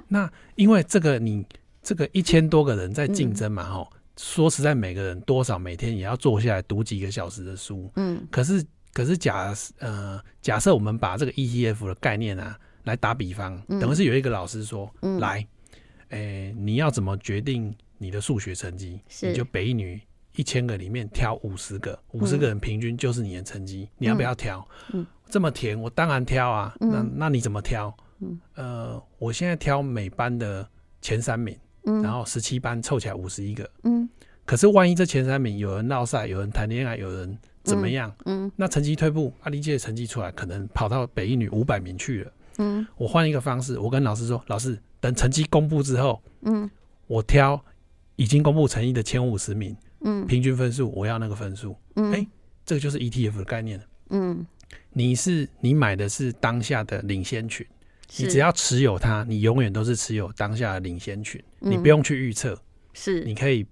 [0.07, 1.43] 那因为这个你
[1.81, 8.23] 这个一千多个人在竞争嘛，吼、嗯，说实在，每个人多少每天也要坐下来读几个小时的书，嗯。
[8.29, 15.43] 可是可是假呃假设我们把这个 ETF 的概念啊来打比方，等于是有一个老师说，嗯、来，
[16.09, 19.01] 诶、你要怎么决定你的数学成绩？
[19.23, 19.99] 你就北一女。
[20.39, 24.65] 一千个里面挑五十个，五十个人平均就是你的成绩，嗯，你要不要挑？
[24.93, 26.73] 嗯，这么甜，我当然挑啊。
[26.79, 27.93] 嗯，那那你怎么挑？
[28.19, 30.65] 嗯，呃，我现在挑每班的
[31.01, 34.07] 前三名，嗯，然后十七班凑起来五十一个，嗯，
[34.45, 38.09] 可是万一这前三名有人闹赛，有人谈恋爱，有人怎么样？
[38.23, 42.31] 嗯，嗯，那成绩退步，阿丽姐的成绩出来，可能跑到北一女五百名去了。
[42.59, 46.71] 嗯，我换一个方式，我跟老师说，老师，等成绩公布之后，嗯，
[47.07, 47.61] 我挑
[48.15, 49.75] 已经公布成绩的前五十名。
[50.01, 51.75] 嗯，平均分数我要那个分数。
[51.95, 52.27] 嗯，哎、欸，
[52.65, 53.81] 这个就是 ETF 的概念。
[54.09, 54.45] 嗯，
[54.91, 57.65] 你是你买的是当下的领先群，
[58.17, 62.59] 你只要持有它，你永远都是持有当下的领先群，嗯、你不用去预测。
[62.93, 63.65] 是，你可以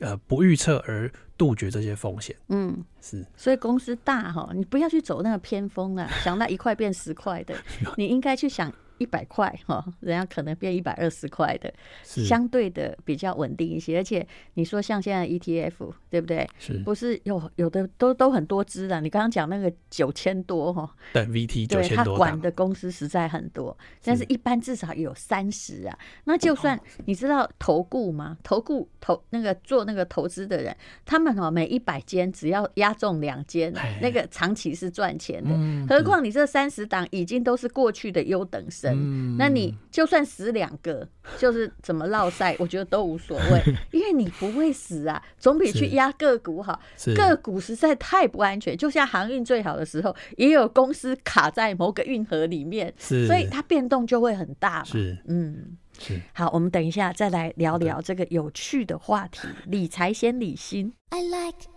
[0.00, 2.36] 呃不预测而杜绝这些风险。
[2.48, 3.24] 嗯，是。
[3.36, 7.54] 所以公司大哈，你不要去走那个偏锋啊，想那一块变十块的，
[7.96, 8.72] 你应该去想。
[9.00, 11.72] 一百块哈，人家可能变一百二十块的，
[12.04, 13.96] 相对的比较稳定一些。
[13.96, 16.46] 而且你说像现在 ETF 对不对？
[16.58, 19.00] 是，不是有有的都都很多只的？
[19.00, 25.98] 你刚刚讲那个九千多哈，对 VT 九千多，他管的公司实在很多，但是一般至少有三十啊。
[26.24, 28.36] 那就算你知道投顾吗？
[28.42, 35.50] 投顾投那个做那个投资的人，他们哦每一百间只要押中两间，那个长期是赚钱的。
[35.88, 38.89] 何况你这三十档已经都是过去的优等生。
[38.94, 41.06] 嗯，那你就算死两个，
[41.38, 46.80] 就是怎么落赛，我觉得都无所谓， 因为你不会死啊，总比去压个股好。
[47.16, 54.84] 个股实在太不安全，就像航运最好的时候，也有公司卡在某个运河里面，所以它变动就会很大嘛。
[54.84, 56.20] 是，嗯，是。
[56.32, 60.92] 好，我们等一下再来聊聊这个有趣的话题——理财先理心。
[61.10, 61.68] I like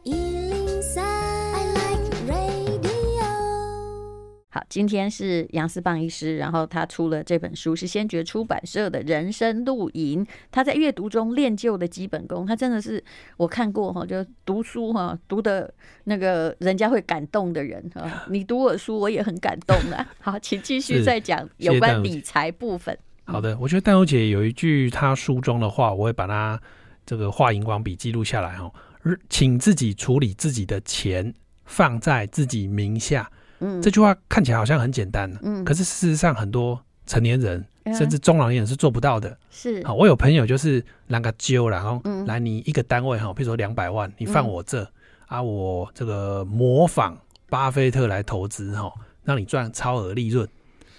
[4.54, 10.24] 好，今天是杨思棒医师，然后他出了这本书，是先觉出版社的人生露营。
[10.52, 13.04] 他在阅读中练就的基本功，他真的是
[13.38, 18.08] 我看过哈，就读书哈，读的那个人家会感动的人哈。
[18.30, 20.08] 你读我书，我也很感动啊。
[20.22, 22.96] 好，请继续再讲有关理财部分。
[23.24, 26.62] 好的，我觉得淡如姐有一句她书中的话，我会把它
[27.08, 28.72] 这个画荧光笔记录下来哈。
[29.30, 31.34] 请自己处理自己的钱，
[31.66, 33.32] 放在自己名下。
[33.64, 39.38] 嗯，这句话看起来好像很简单，嗯，可是事实上很多成年人、嗯、甚至中老年人是做不到的。
[39.50, 44.88] 是，好，我有朋友就是拿个揪，然后来你一个单位哈，比如说两百万，你放我这、嗯、
[45.28, 47.18] 啊，我这个模仿
[47.50, 48.92] 巴菲特来投资哈，
[49.24, 50.48] 让你赚超额利润。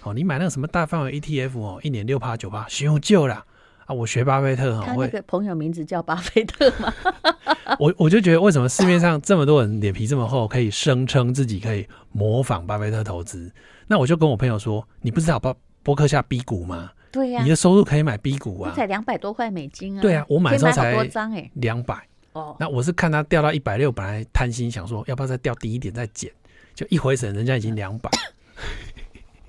[0.03, 3.45] 哦，你买那个什么大范围 ETF 哦，一年六趴九趴，行就了。
[3.85, 6.93] 啊，我学巴菲特哈，他那个朋友名字叫巴菲特吗？
[7.79, 13.51] 我我就觉得，为什么市面上这么多人脸皮这么厚，可以声称自己可以模仿巴菲特投资？
[13.87, 16.91] 那我就跟我朋友说，你不知道巴博客下 B 股吗？
[17.11, 20.01] 对呀、啊，你的收入可以买 B 股啊，才两百多块美金啊。
[20.01, 22.07] 对啊，我买的时候才多张哎，两百。
[22.33, 26.31] 哦，那我是看它掉到一百六，本来贪心想说要不要再掉低一点再减，
[26.73, 28.09] 就一回神，人家已经两百。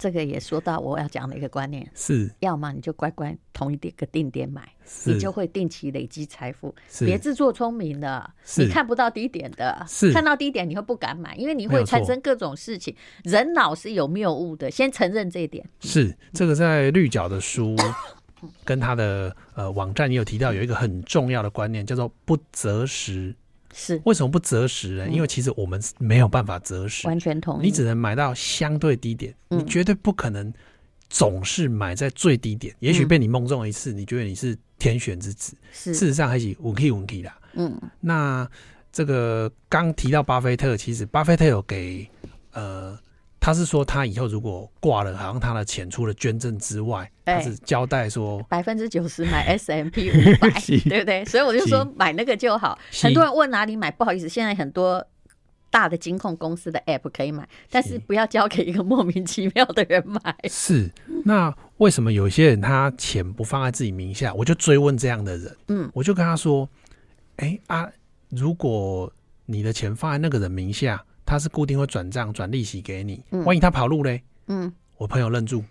[0.07, 4.62] 这个也说到我要讲的一个观念，是，要么你就乖乖同一点个定点买，
[5.05, 6.73] 你就会定期累积财富。
[7.01, 12.95] 别自作聪明的，你看不到低点的，看到低点你会不敢买，因为你会产生各种事情。
[13.25, 15.69] 人脑是有谬误的，先承认这一点。
[15.81, 17.75] 是这个在绿角的书
[18.64, 23.35] 跟他的呃网站也有提到，有一个很重要的观念叫做不择时。
[23.79, 25.09] 是为什么不择时呢？
[25.09, 27.67] 因为其实我们没有办法择时，完全同意。
[27.67, 30.51] 你只能买到相对低点，你绝对不可能
[31.11, 32.75] 总是买在最低点。
[32.79, 37.39] 也许被你梦中一次，你觉得你是天选之子，事实上还是五 K 五 K 啦。
[37.53, 38.49] 嗯，那
[38.91, 42.09] 这个刚提到巴菲特，其实巴菲特有给
[42.53, 42.99] 呃。
[43.46, 50.50] 他是说，他以后如果挂了，好像他的钱除了捐赠之外，他是交代说百分之九十买 S M P 五百，
[50.88, 51.24] 对不对？
[51.26, 52.76] 所以我就说买那个就好。
[53.00, 55.06] 很多人问哪里买，不好意思，现在很多
[55.70, 60.37] 大的金控公司的 App 可以买，但是不要交给一个莫名其妙的人买。
[60.50, 60.90] 是，
[61.24, 64.35] 那为什么有些人他钱不放在自己名下？
[64.35, 66.68] 我就追问这样的人，嗯，我就跟他说，
[67.37, 67.88] 哎、欸、啊，
[68.28, 69.12] 如果
[69.44, 71.00] 你的钱放在那个人名下。
[71.27, 74.23] 他是固定会转账转利息给你，万一他跑路嘞？
[74.47, 75.62] 嗯，我朋友愣住，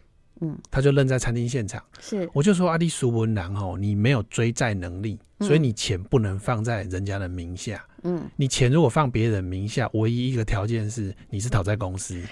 [0.41, 1.81] 嗯，他就愣在餐厅现场。
[1.99, 7.83] 是，我就说阿弟苏文郎哦，你没有追债能力，所以你钱不能放在人家的名下。
[8.03, 12.15] 嗯，你钱如果放别人名下，唯一一个条件是你是讨债公司。
[12.15, 12.27] 嗯，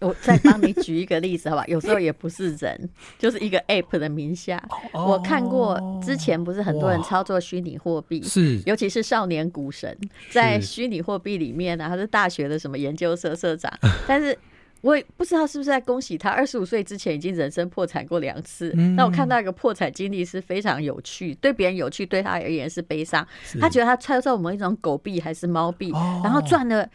[0.00, 1.64] 我再帮你举一个例子，好吧？
[1.68, 2.88] 有时候也不是人，
[3.18, 4.62] 就是一个 App 的名下。
[4.92, 9.96] 哦、我看过之前不是很多人操作虚拟货币，是，尤其是少年股神，
[10.30, 13.72] 在虚拟货币里面呢、啊，他是大学的什么研究社社长，
[14.06, 14.36] 但是
[14.80, 18.70] 我也不知道是不是在恭喜他，二十五岁之前已经人生破产过两次。
[18.76, 23.26] 嗯、那我看到一个破产经历是非常有趣，对别人有趣，对他而言是悲伤。
[23.60, 26.86] 他觉得他操作某一种狗币还是猫币，哦、然后赚了。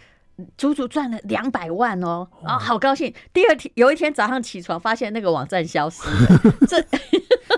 [0.58, 3.14] 足足赚了两百万哦，啊，好高兴！
[3.34, 6.84] 第二天有一天早上起床，发现那个网站消失了， 这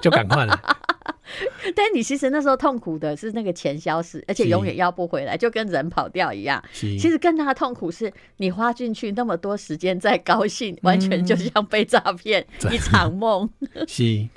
[0.01, 0.59] 就赶快了。
[1.73, 6.61] 但你其实那时候痛苦的是那个钱消失，而且永远要不回来，就跟人跑掉一样。
[6.73, 13.49] 其实更大的痛苦是你花进去那么多时间在高兴，完全就像被诈骗 一场梦。
[13.87, 14.27] 是。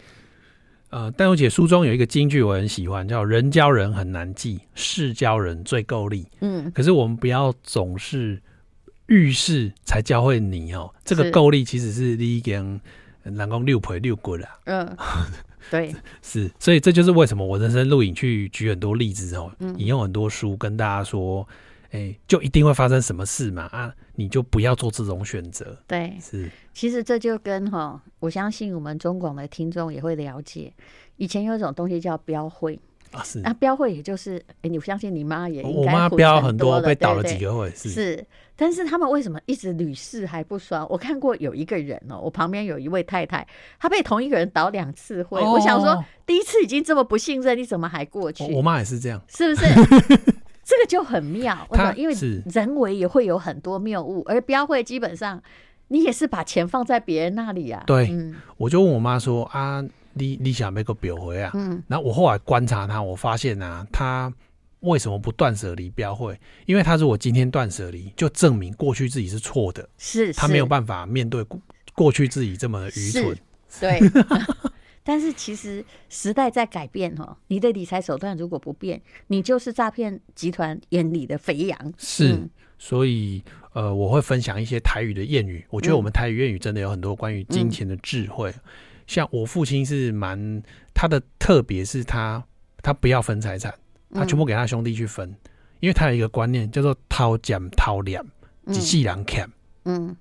[0.95, 6.25] 呃，淡如姐书中有一个金句我很喜欢，叫“人教人很难记，事教人最够力”。
[6.39, 8.41] 嗯，可是我们不要总是
[9.07, 10.95] 遇事才教会你哦。
[11.05, 12.81] 这个够力其实是你已经
[13.25, 14.47] 南宫六赔六滚了。
[14.67, 14.97] 嗯，
[15.69, 21.45] 对， 是，所以这就是为什么我人生录影去举很多例子哦，引用很多书跟大家说。
[21.95, 23.69] 哎、欸，就一定会发生什么事嘛？
[23.71, 25.79] 啊，你就不要做这种选择。
[25.87, 26.51] 对，是。
[26.73, 30.73] 其实这就跟哈，我相信我们中广的听众也会了解。
[31.19, 32.77] 以前有一种东西叫标会
[33.13, 33.39] 啊，是。
[33.43, 37.89] 那标会也就是，哎、欸，你相信你妈也应该我妈标很多，被倒了几个会，是。
[37.91, 38.27] 是，
[38.57, 40.85] 但是他们为什么一直屡试还不爽？
[40.91, 43.47] 我看过有一个人哦，我旁边有一位太太，
[43.79, 45.41] 她被同一个人倒两次会。
[45.41, 48.53] 哦、我想说，第一次已经这么不信任，你怎么还过去？
[48.53, 50.34] 我妈也是这样，是不是？
[50.87, 51.95] 这个就很妙，为什么？
[51.97, 52.15] 因为
[52.53, 55.43] 人为也会有很多谬误，而标会基本上
[55.89, 57.83] 你也是把钱放在别人那里啊。
[57.87, 61.51] 对，嗯、我就问我妈说啊，你你想买个标会啊？
[61.55, 64.33] 嗯，然后我后来观察他，我发现啊，他
[64.81, 66.39] 为什么不断舍离标会？
[66.67, 71.45] 因为他如果今天断舍离，就证明过去自己是错的，是，是他没有办法面对
[71.95, 73.37] 过去自己这么愚蠢，
[73.81, 74.01] 对。
[75.07, 81.93] 但是其实时代在改变哈，你的理财手段如果不变，你就是诈骗集团眼里的肥羊。
[81.99, 85.63] 是，嗯、所以呃，我会分享一些台语的谚语。
[85.69, 88.51] 我觉得我们台语谚语真的有很多关于金钱的智慧。
[88.51, 88.61] 嗯、
[89.07, 90.63] 像我父亲是蛮
[90.95, 92.43] 他的特别是他
[92.83, 93.75] 他不要分财产，
[94.15, 95.37] 他全部给他兄弟去分，嗯、
[95.81, 98.25] 因为他有一个观念叫做掏俭掏两，
[98.73, 99.47] 几世人欠。
[99.85, 100.17] 嗯，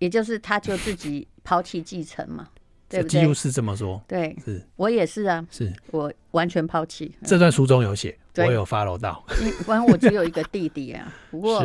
[0.00, 2.50] 也就是他就自己抛弃继承嘛。
[2.94, 3.20] 对不对？
[3.20, 4.00] 几乎是这么说。
[4.06, 7.14] 对，是我也是啊，是我完全抛弃。
[7.24, 9.24] 这段书中有写，我有 follow 到。
[9.64, 11.64] 反正我只有一个弟弟啊， 不过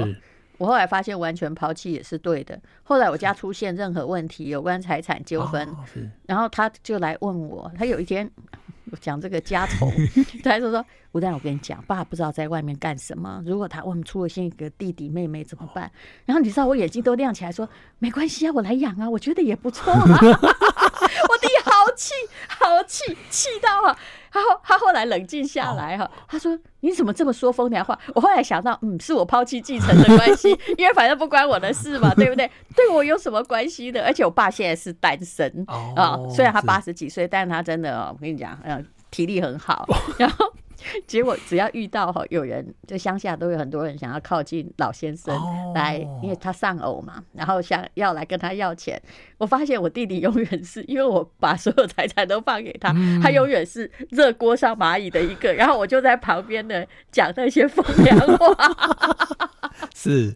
[0.57, 2.59] 我后来发现完全抛弃也是对的。
[2.83, 5.67] 后来我家出现任何问题，有关财产纠纷，
[6.25, 7.71] 然后他就来问我。
[7.77, 8.29] 他有一天
[8.99, 9.89] 讲这个家丑，
[10.43, 13.41] 他就说：“吴丹，我跟你讲，爸不知道在外面干什么。
[13.45, 15.89] 如果他问出了现一个弟弟妹妹怎么办？”
[16.25, 20.19] 然后你知道我眼睛都亮起来，说：“没关系啊，我来养啊，我觉得也不错啊。”
[21.01, 22.13] 我弟好气，
[22.47, 23.97] 好气，气到啊！
[24.31, 32.49] 他后他后来冷静下来哈，他说：“你怎么这么说风凉话？”我后来想到，嗯，是我抛弃继承的关系，因为反正不关我的事嘛，对不对？
[32.75, 34.05] 对我有什么关系的？
[34.05, 39.87] 而且我爸现在是单身啊，虽然他八十几岁，但是他真的，我跟你讲，嗯，体力很好，
[40.19, 40.53] 然后。
[41.07, 45.35] 结果只要遇到哈有人，就乡下都有很多人想要靠近老先生
[45.73, 49.01] 来，因为他丧偶嘛，然后想要来跟他要钱。
[49.37, 58.55] 我发现我弟弟永远是因为我把所有财产都放给他，他永远是热锅上蚂蚁的一个，然后我就在旁边呢讲那些风凉话。
[59.95, 60.35] 是，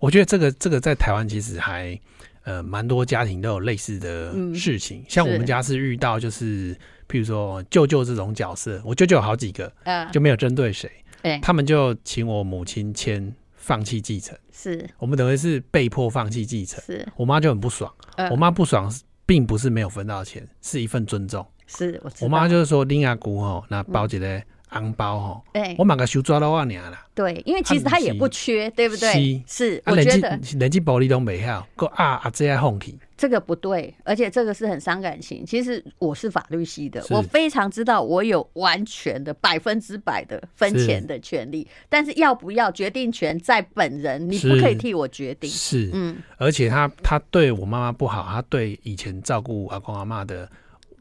[0.00, 1.98] 我觉得这个这个在台湾其实还
[2.44, 6.76] 呃蛮多家庭都有类似的事情，像我们家是遇到就是。
[7.12, 9.70] 譬如说舅舅这种角色，我舅舅有好几个，
[10.10, 10.90] 就没有针对谁，
[11.20, 14.88] 呃，他们就请我母亲签放弃继承，是。
[14.96, 17.06] 我们等于是被迫放弃继承，是。
[17.16, 18.90] 我妈就很不爽，呃、我妈不爽
[19.26, 24.42] 并不是没有分到钱，是一份尊重，是我我妈就是说拎阿姑吼，那包起来。
[24.72, 26.98] 红包哈，对，我买个手抓到万年了。
[27.14, 29.42] 对，因为其实他也不缺，对不对？
[29.46, 35.44] 是，我觉得人际暴力都没好，个啊啊这样哄起，这个不对，而且这个是很伤感情。
[35.44, 45.50] 其实我是法律系的，我非常知道我有完全的百分之百的分钱的权利，但是要不要决定权在本人，你不可以替我决定。
[45.50, 50.48] 是，嗯，而且他他对我妈妈不好，他对以前照顾阿公阿妈的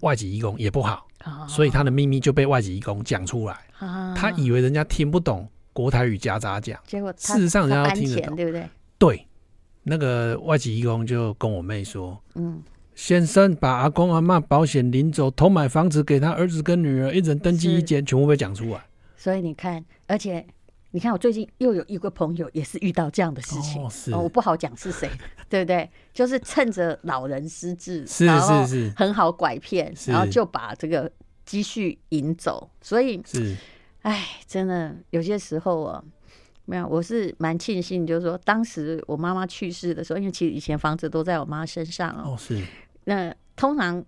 [0.01, 1.07] 外籍义工也不好。
[1.47, 3.57] 所以他的秘密就被外籍义工讲出来，
[4.15, 8.69] 他以为人家听不懂国台语夹杂讲，结果事实上人家要听得懂，对不对？
[8.97, 9.28] 对，
[9.84, 12.61] 那个外籍义工就跟我妹说：“嗯，
[12.95, 18.82] 先生把阿公阿妈保险领走，偷买房子给他儿子跟女儿，一人登记一间，全部被讲出来。”
[19.17, 20.45] 所以你看，而且。
[20.94, 23.82] 你看，我最近又有一个朋友也是遇到这样的事情，
[24.14, 25.10] 哦，我不好讲是谁，
[25.48, 25.89] 对不对？
[26.14, 31.10] 就是趁着老人失智，是是是，很好拐骗，然后就把这个
[31.46, 32.70] 积蓄引走。
[32.82, 33.56] 所以，是，
[34.02, 36.04] 哎，真的有些时候啊，
[36.66, 42.62] 没有，我是蛮庆幸，就是说当时我妈妈去世的时候，因为其实以前房子都在我妈身上哦，是。
[43.06, 44.04] 那通常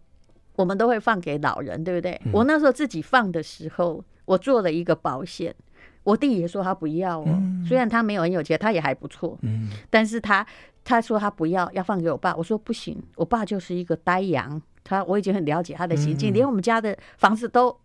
[0.58, 2.22] 我们都会放给老人，对不对？
[2.34, 5.56] 我那时候自己放的时候，我做了一个保险。
[6.04, 9.38] 我弟也说他不要哦，虽然他没有很有钱，他也还不错。
[9.41, 10.45] 嗯，但是他
[10.84, 12.36] 他说他不要，要放给我爸。
[12.36, 17.76] 我说不行，我爸就是一个呆羊，他我已经很了解他的行径，连我们家的房子都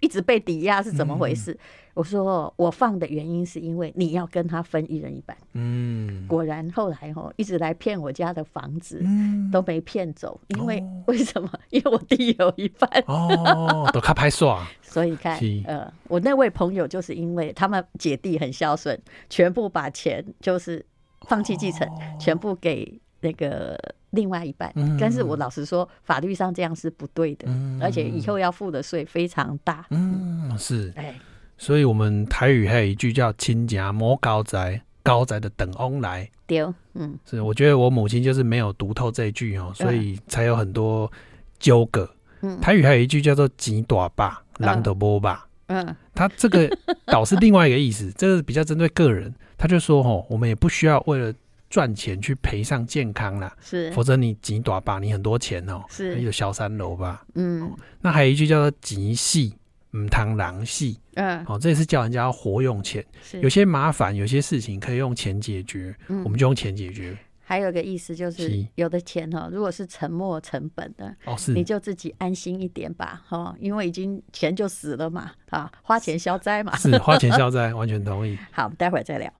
[0.00, 1.56] 一直被抵押，是怎么回事？
[1.96, 5.34] 我说我放的原因是因为你要跟他分一人一半。
[5.54, 10.38] 嗯，果然后来哦一直来骗我家的房子，嗯都没骗走。
[10.48, 11.50] 因为为什么？
[11.70, 13.02] 因为我弟有一半。
[13.06, 14.66] 哦，都卡拍耍。
[14.84, 18.98] 所以看，呃，我那位朋友就是因为他们姐弟很孝顺，
[19.30, 20.84] 全部把钱就是
[21.22, 21.88] 放弃继承，
[22.20, 23.78] 全部给那个
[24.10, 24.70] 另外一半。
[25.00, 27.48] 但是我老实说，法律上这样是不对的，
[27.80, 29.86] 而且以后要付的税非常大。
[29.88, 30.92] 嗯，是。
[30.94, 31.14] 哎。
[31.58, 36.30] 所以，我们台语还有一句叫“亲家摸高宅，高宅的等翁来”。
[36.46, 36.60] 对，
[36.94, 37.40] 嗯，是。
[37.40, 41.10] 我觉得我母亲就是没有读透这一句哦，所以才有很多
[41.58, 42.08] 纠葛。
[42.42, 45.36] 嗯，台语还有一句叫做“钱大把，人就无肉”。
[45.68, 46.70] 嗯，他这个
[47.06, 49.34] 倒是另外一个意思， 这个比较针对个人。
[49.58, 51.34] 他就说：“哦，我们也不需要为了
[51.68, 57.24] 赚钱去赔上健康啦，是，否则你几短吧，你很多钱哦，是，有小三楼吧？
[57.34, 59.50] 嗯，那还有一句叫做“钱死”。
[61.14, 63.04] 嗯，好，这也是叫人家要活用钱。
[63.40, 67.16] 有些麻烦，有些事情可以用钱解决，嗯，我们就用钱解决。
[67.48, 78.36] 还有个意思就是，有的钱哈，如果是沉没成本的，哦，是，你就自己安心一点吧，哈，因为已经钱就死了嘛，啊，花钱消灾嘛，是花钱消灾， 完全同意。
[78.50, 79.32] 好，待会儿再聊。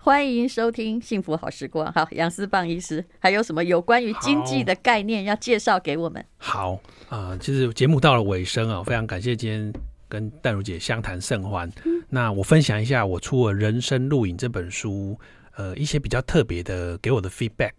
[0.00, 1.86] 欢迎收听《幸福好时光》。
[1.92, 6.24] 好，杨思棒医师，还有什么有关于经济的概念要介绍给我们？
[6.38, 6.74] 好
[7.10, 9.72] 啊，呃，其实节目到了尾声啊，非常感谢今天
[10.08, 11.68] 跟淡如姐相谈甚欢。
[11.84, 15.18] 嗯，那我分享一下我出了《人生录影》这本书，
[15.56, 17.72] 呃，一些比较特别的给我的 feedback。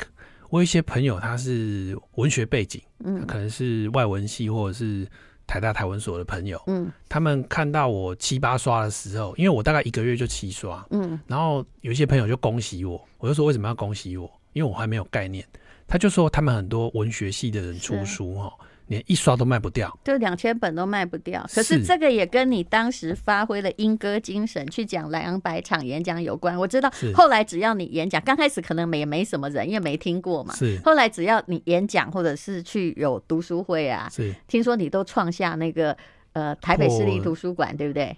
[0.50, 5.08] 我有一些朋友他是文学背景，嗯，可能是外文系或者是。
[5.50, 14.32] 台大台文所的朋友，嗯，他们看到我七八刷的时候，因为我大概一个月就七刷，嗯，然后有一些朋友就恭喜我，我就说为什么要恭喜我？
[14.54, 15.44] 因为我还没有概念，
[15.88, 18.54] 他就说他们很多文学系的人出书哈。
[18.90, 21.46] 连一刷都卖不掉，就两千本都卖不掉。
[21.54, 26.58] 可是这个也跟你当时发挥了莺歌精神去讲两百场演讲有关。
[26.58, 30.54] 我知道后来只要你演讲，刚开始可能也没什么人，因为没听过嘛。
[30.56, 35.96] 是后来只要你演讲或者是去有读书会啊，是听说你都创下那个
[36.34, 38.18] 呃台北市立图书馆，对不对？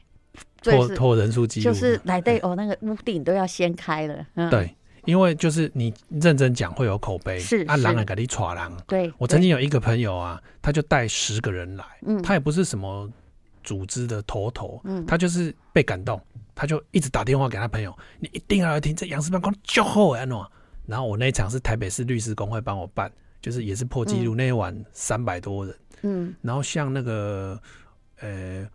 [0.63, 4.25] 破破人数记录，就是来对哦，那个屋顶都要掀开了。
[4.35, 4.73] 嗯，对。
[5.05, 8.75] 因为就是你认真讲会有口碑，是啊，狼来给你耍狼。
[8.87, 13.09] 对，我曾经有一个朋友啊，他就带十个人来，嗯，他也不是什么
[13.63, 16.21] 组织的头头，嗯，他就是被感动，
[16.53, 20.45] 他就一直打电话给他朋友，你一定要来听这杨思邦讲就好安喏。
[20.85, 27.59] 然后我那一场是台北市律师公会帮我办，就是也是破纪录，那一晚三百多人，嗯，然后像那个
[28.19, 28.67] 呃。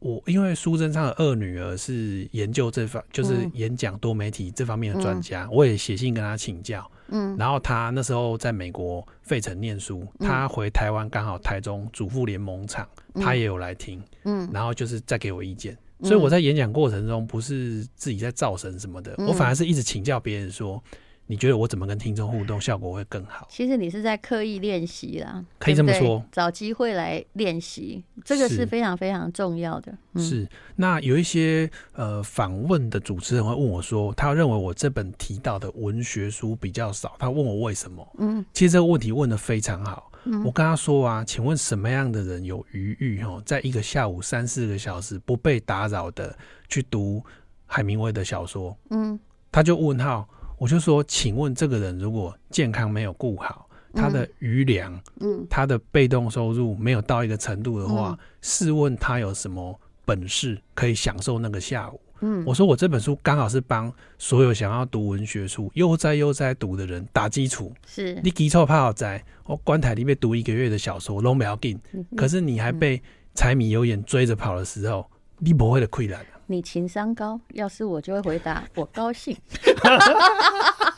[0.00, 6.90] 我因为苏贞昌的二女儿是研究这方，就是演讲多媒体这方面的专家，嗯、我也写信跟他请教。
[7.08, 14.02] 嗯，然后他那时候在美国费城念书，他回台湾刚好台中主妇联盟场，他也有来听。
[14.24, 20.82] 嗯，然后就是再给我意见，所以我在演讲过程中不是自己在造神什么的，我反而是一直请教别人说。
[21.30, 23.46] 你觉得我怎么跟听众互动效果会更好？
[23.48, 29.96] 其实你是在刻意练习啦，可以这么说，对对找机会来练习，这个是非常非常重要的。
[30.16, 38.04] 是，是那有一些呃访问的主持人会问我说，他认为我这本提到的文学书比较少，他问我为什么？
[38.18, 40.10] 嗯，其实这个问题问得非常好。
[40.24, 46.36] 嗯，我跟他说啊，请问什么样的人有余裕哈，在一个下午三四个小时不被打扰的
[46.68, 47.24] 去读
[47.66, 48.76] 海明威的小说？
[48.90, 49.16] 嗯，
[49.52, 50.28] 他就问号。
[50.60, 61.98] 我就说，请问这个人如果健康没有顾好，他的余粮，嗯，他的被动收入没有到一个程度的话，试问他有什么本事可以享受那个下午？
[62.20, 67.72] 嗯，我说我这本书刚好是帮所有想要读文学书悠哉悠哉读的人打基础。
[67.86, 71.80] 是你基础怕好在，我棺材里面读一个月的小说拢不要紧，
[72.14, 73.02] 可是你还被
[73.34, 76.20] 柴米油盐追着跑的时候，你不会的溃烂。
[76.50, 79.36] 你情商高，要是我就会回答我高兴。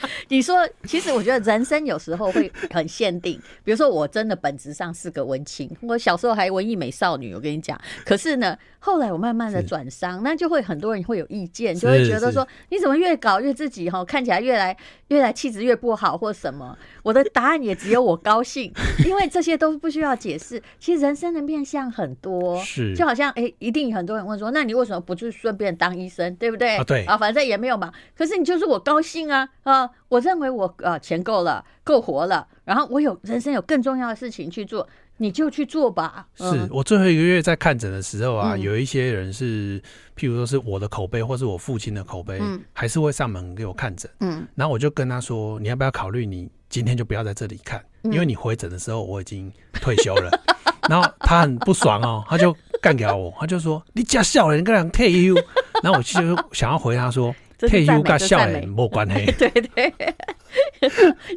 [0.28, 7.80] 你说，其实我觉得人生有时候会很限定，比如说我真的本质上是个文青，我小时候还文艺美少女，我跟你讲。
[8.04, 14.76] 可是呢，后来我慢慢的转商，那就会很多人会有意见，就会觉得说你怎么越搞越自己哈，看起来越来
[15.08, 16.76] 越来气质越不好或什么。
[17.02, 18.72] 我的答案也只有我高兴，
[19.06, 20.62] 因为这些都不需要解释。
[20.78, 26.76] 其实人生的面向很多，是就好像哎、欸，一定很多人问说，那你为什么不去顺便当医生，对不对？
[26.76, 27.92] 啊，对啊，反正也没有嘛。
[28.16, 29.85] 可是你就是我高兴啊啊！
[30.08, 36.26] 我认为我呃钱够了，够活了，然后我有人生有更重要的事情去做，你就去做吧。
[36.34, 39.80] 是、嗯、我最后一个月在看诊的时候啊，嗯、有一些人是，
[40.16, 44.10] 譬如说是我的口碑，或是我父亲的口碑，嗯、还是会上门给我看诊。
[44.20, 50.30] 嗯，然后我就跟他说，你要不要考虑你今天就不要在这里看，嗯、因为你回诊的时候我已经退休了。
[50.88, 55.34] 然后他很不爽哦，他就干掉我，他就说你假笑了，你跟人退休。
[55.82, 56.20] 然后我就
[56.52, 57.34] 想要回他说。
[57.58, 59.32] 退休跟笑脸没关系。
[59.32, 59.92] 对 对，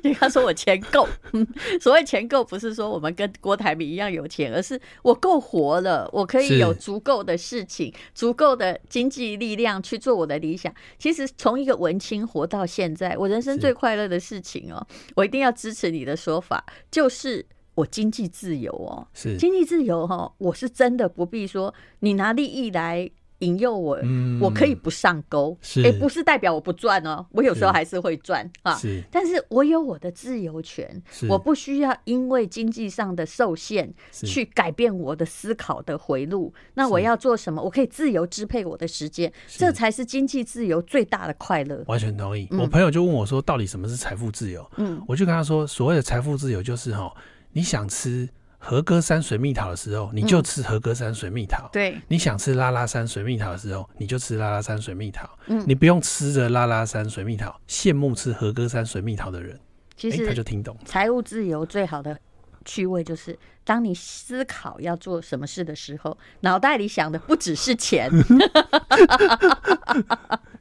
[0.04, 1.08] 你刚 说我钱够，
[1.80, 10.74] 所谓钱够不是说我们跟郭台铭一样有钱，而是我够活了，我可以有足够的事情，足够的经济力量去做我的理想。
[10.98, 17.46] 其实从一个文青活到现在，我人生最快乐的事情哦，我一定要支持你的说法，就是
[17.76, 23.10] 我经济自由哦，是经济自由哈，我是真的不必说你拿利益来。
[23.40, 28.76] 引诱我，嗯、我可以不上钩，哎、欸，不是代表我不赚哦，我有时候还是会赚啊。
[28.76, 36.54] 是，但是我有我的自由权，是我不需要因为经济上的受限去改变我的思考的回路。
[36.74, 37.62] 那我要做什么？
[37.62, 41.84] 我可以自由支配我的时间，是这才是经济自由最大的快乐。
[41.88, 42.48] 完全同意。
[42.52, 47.14] 嗯、我朋友就问我说：“到底什么是财富自由？”嗯，我就跟他说：“所谓的财富自由就是哈，
[47.54, 48.28] 你想吃。”
[48.62, 51.66] 和歌山水蜜桃的时候，你就吃和歌山水蜜桃。
[51.68, 55.28] 嗯、对，你想吃拉拉山水蜜桃的时候，你就吃拉拉山水蜜桃。
[55.47, 59.60] 嗯，你不用吃着拉拉山水蜜桃，羡慕吃和歌山水蜜桃的人，
[59.95, 60.78] 其实、欸、他就听懂。
[60.86, 62.20] 财务自由最好的
[62.66, 68.12] 趣味就是，当你思考要做什么事的时候，脑袋里想的不只是钱。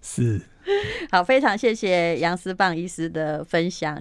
[0.00, 0.40] 是，
[1.10, 3.96] 好，非常谢谢杨思棒医师的分享。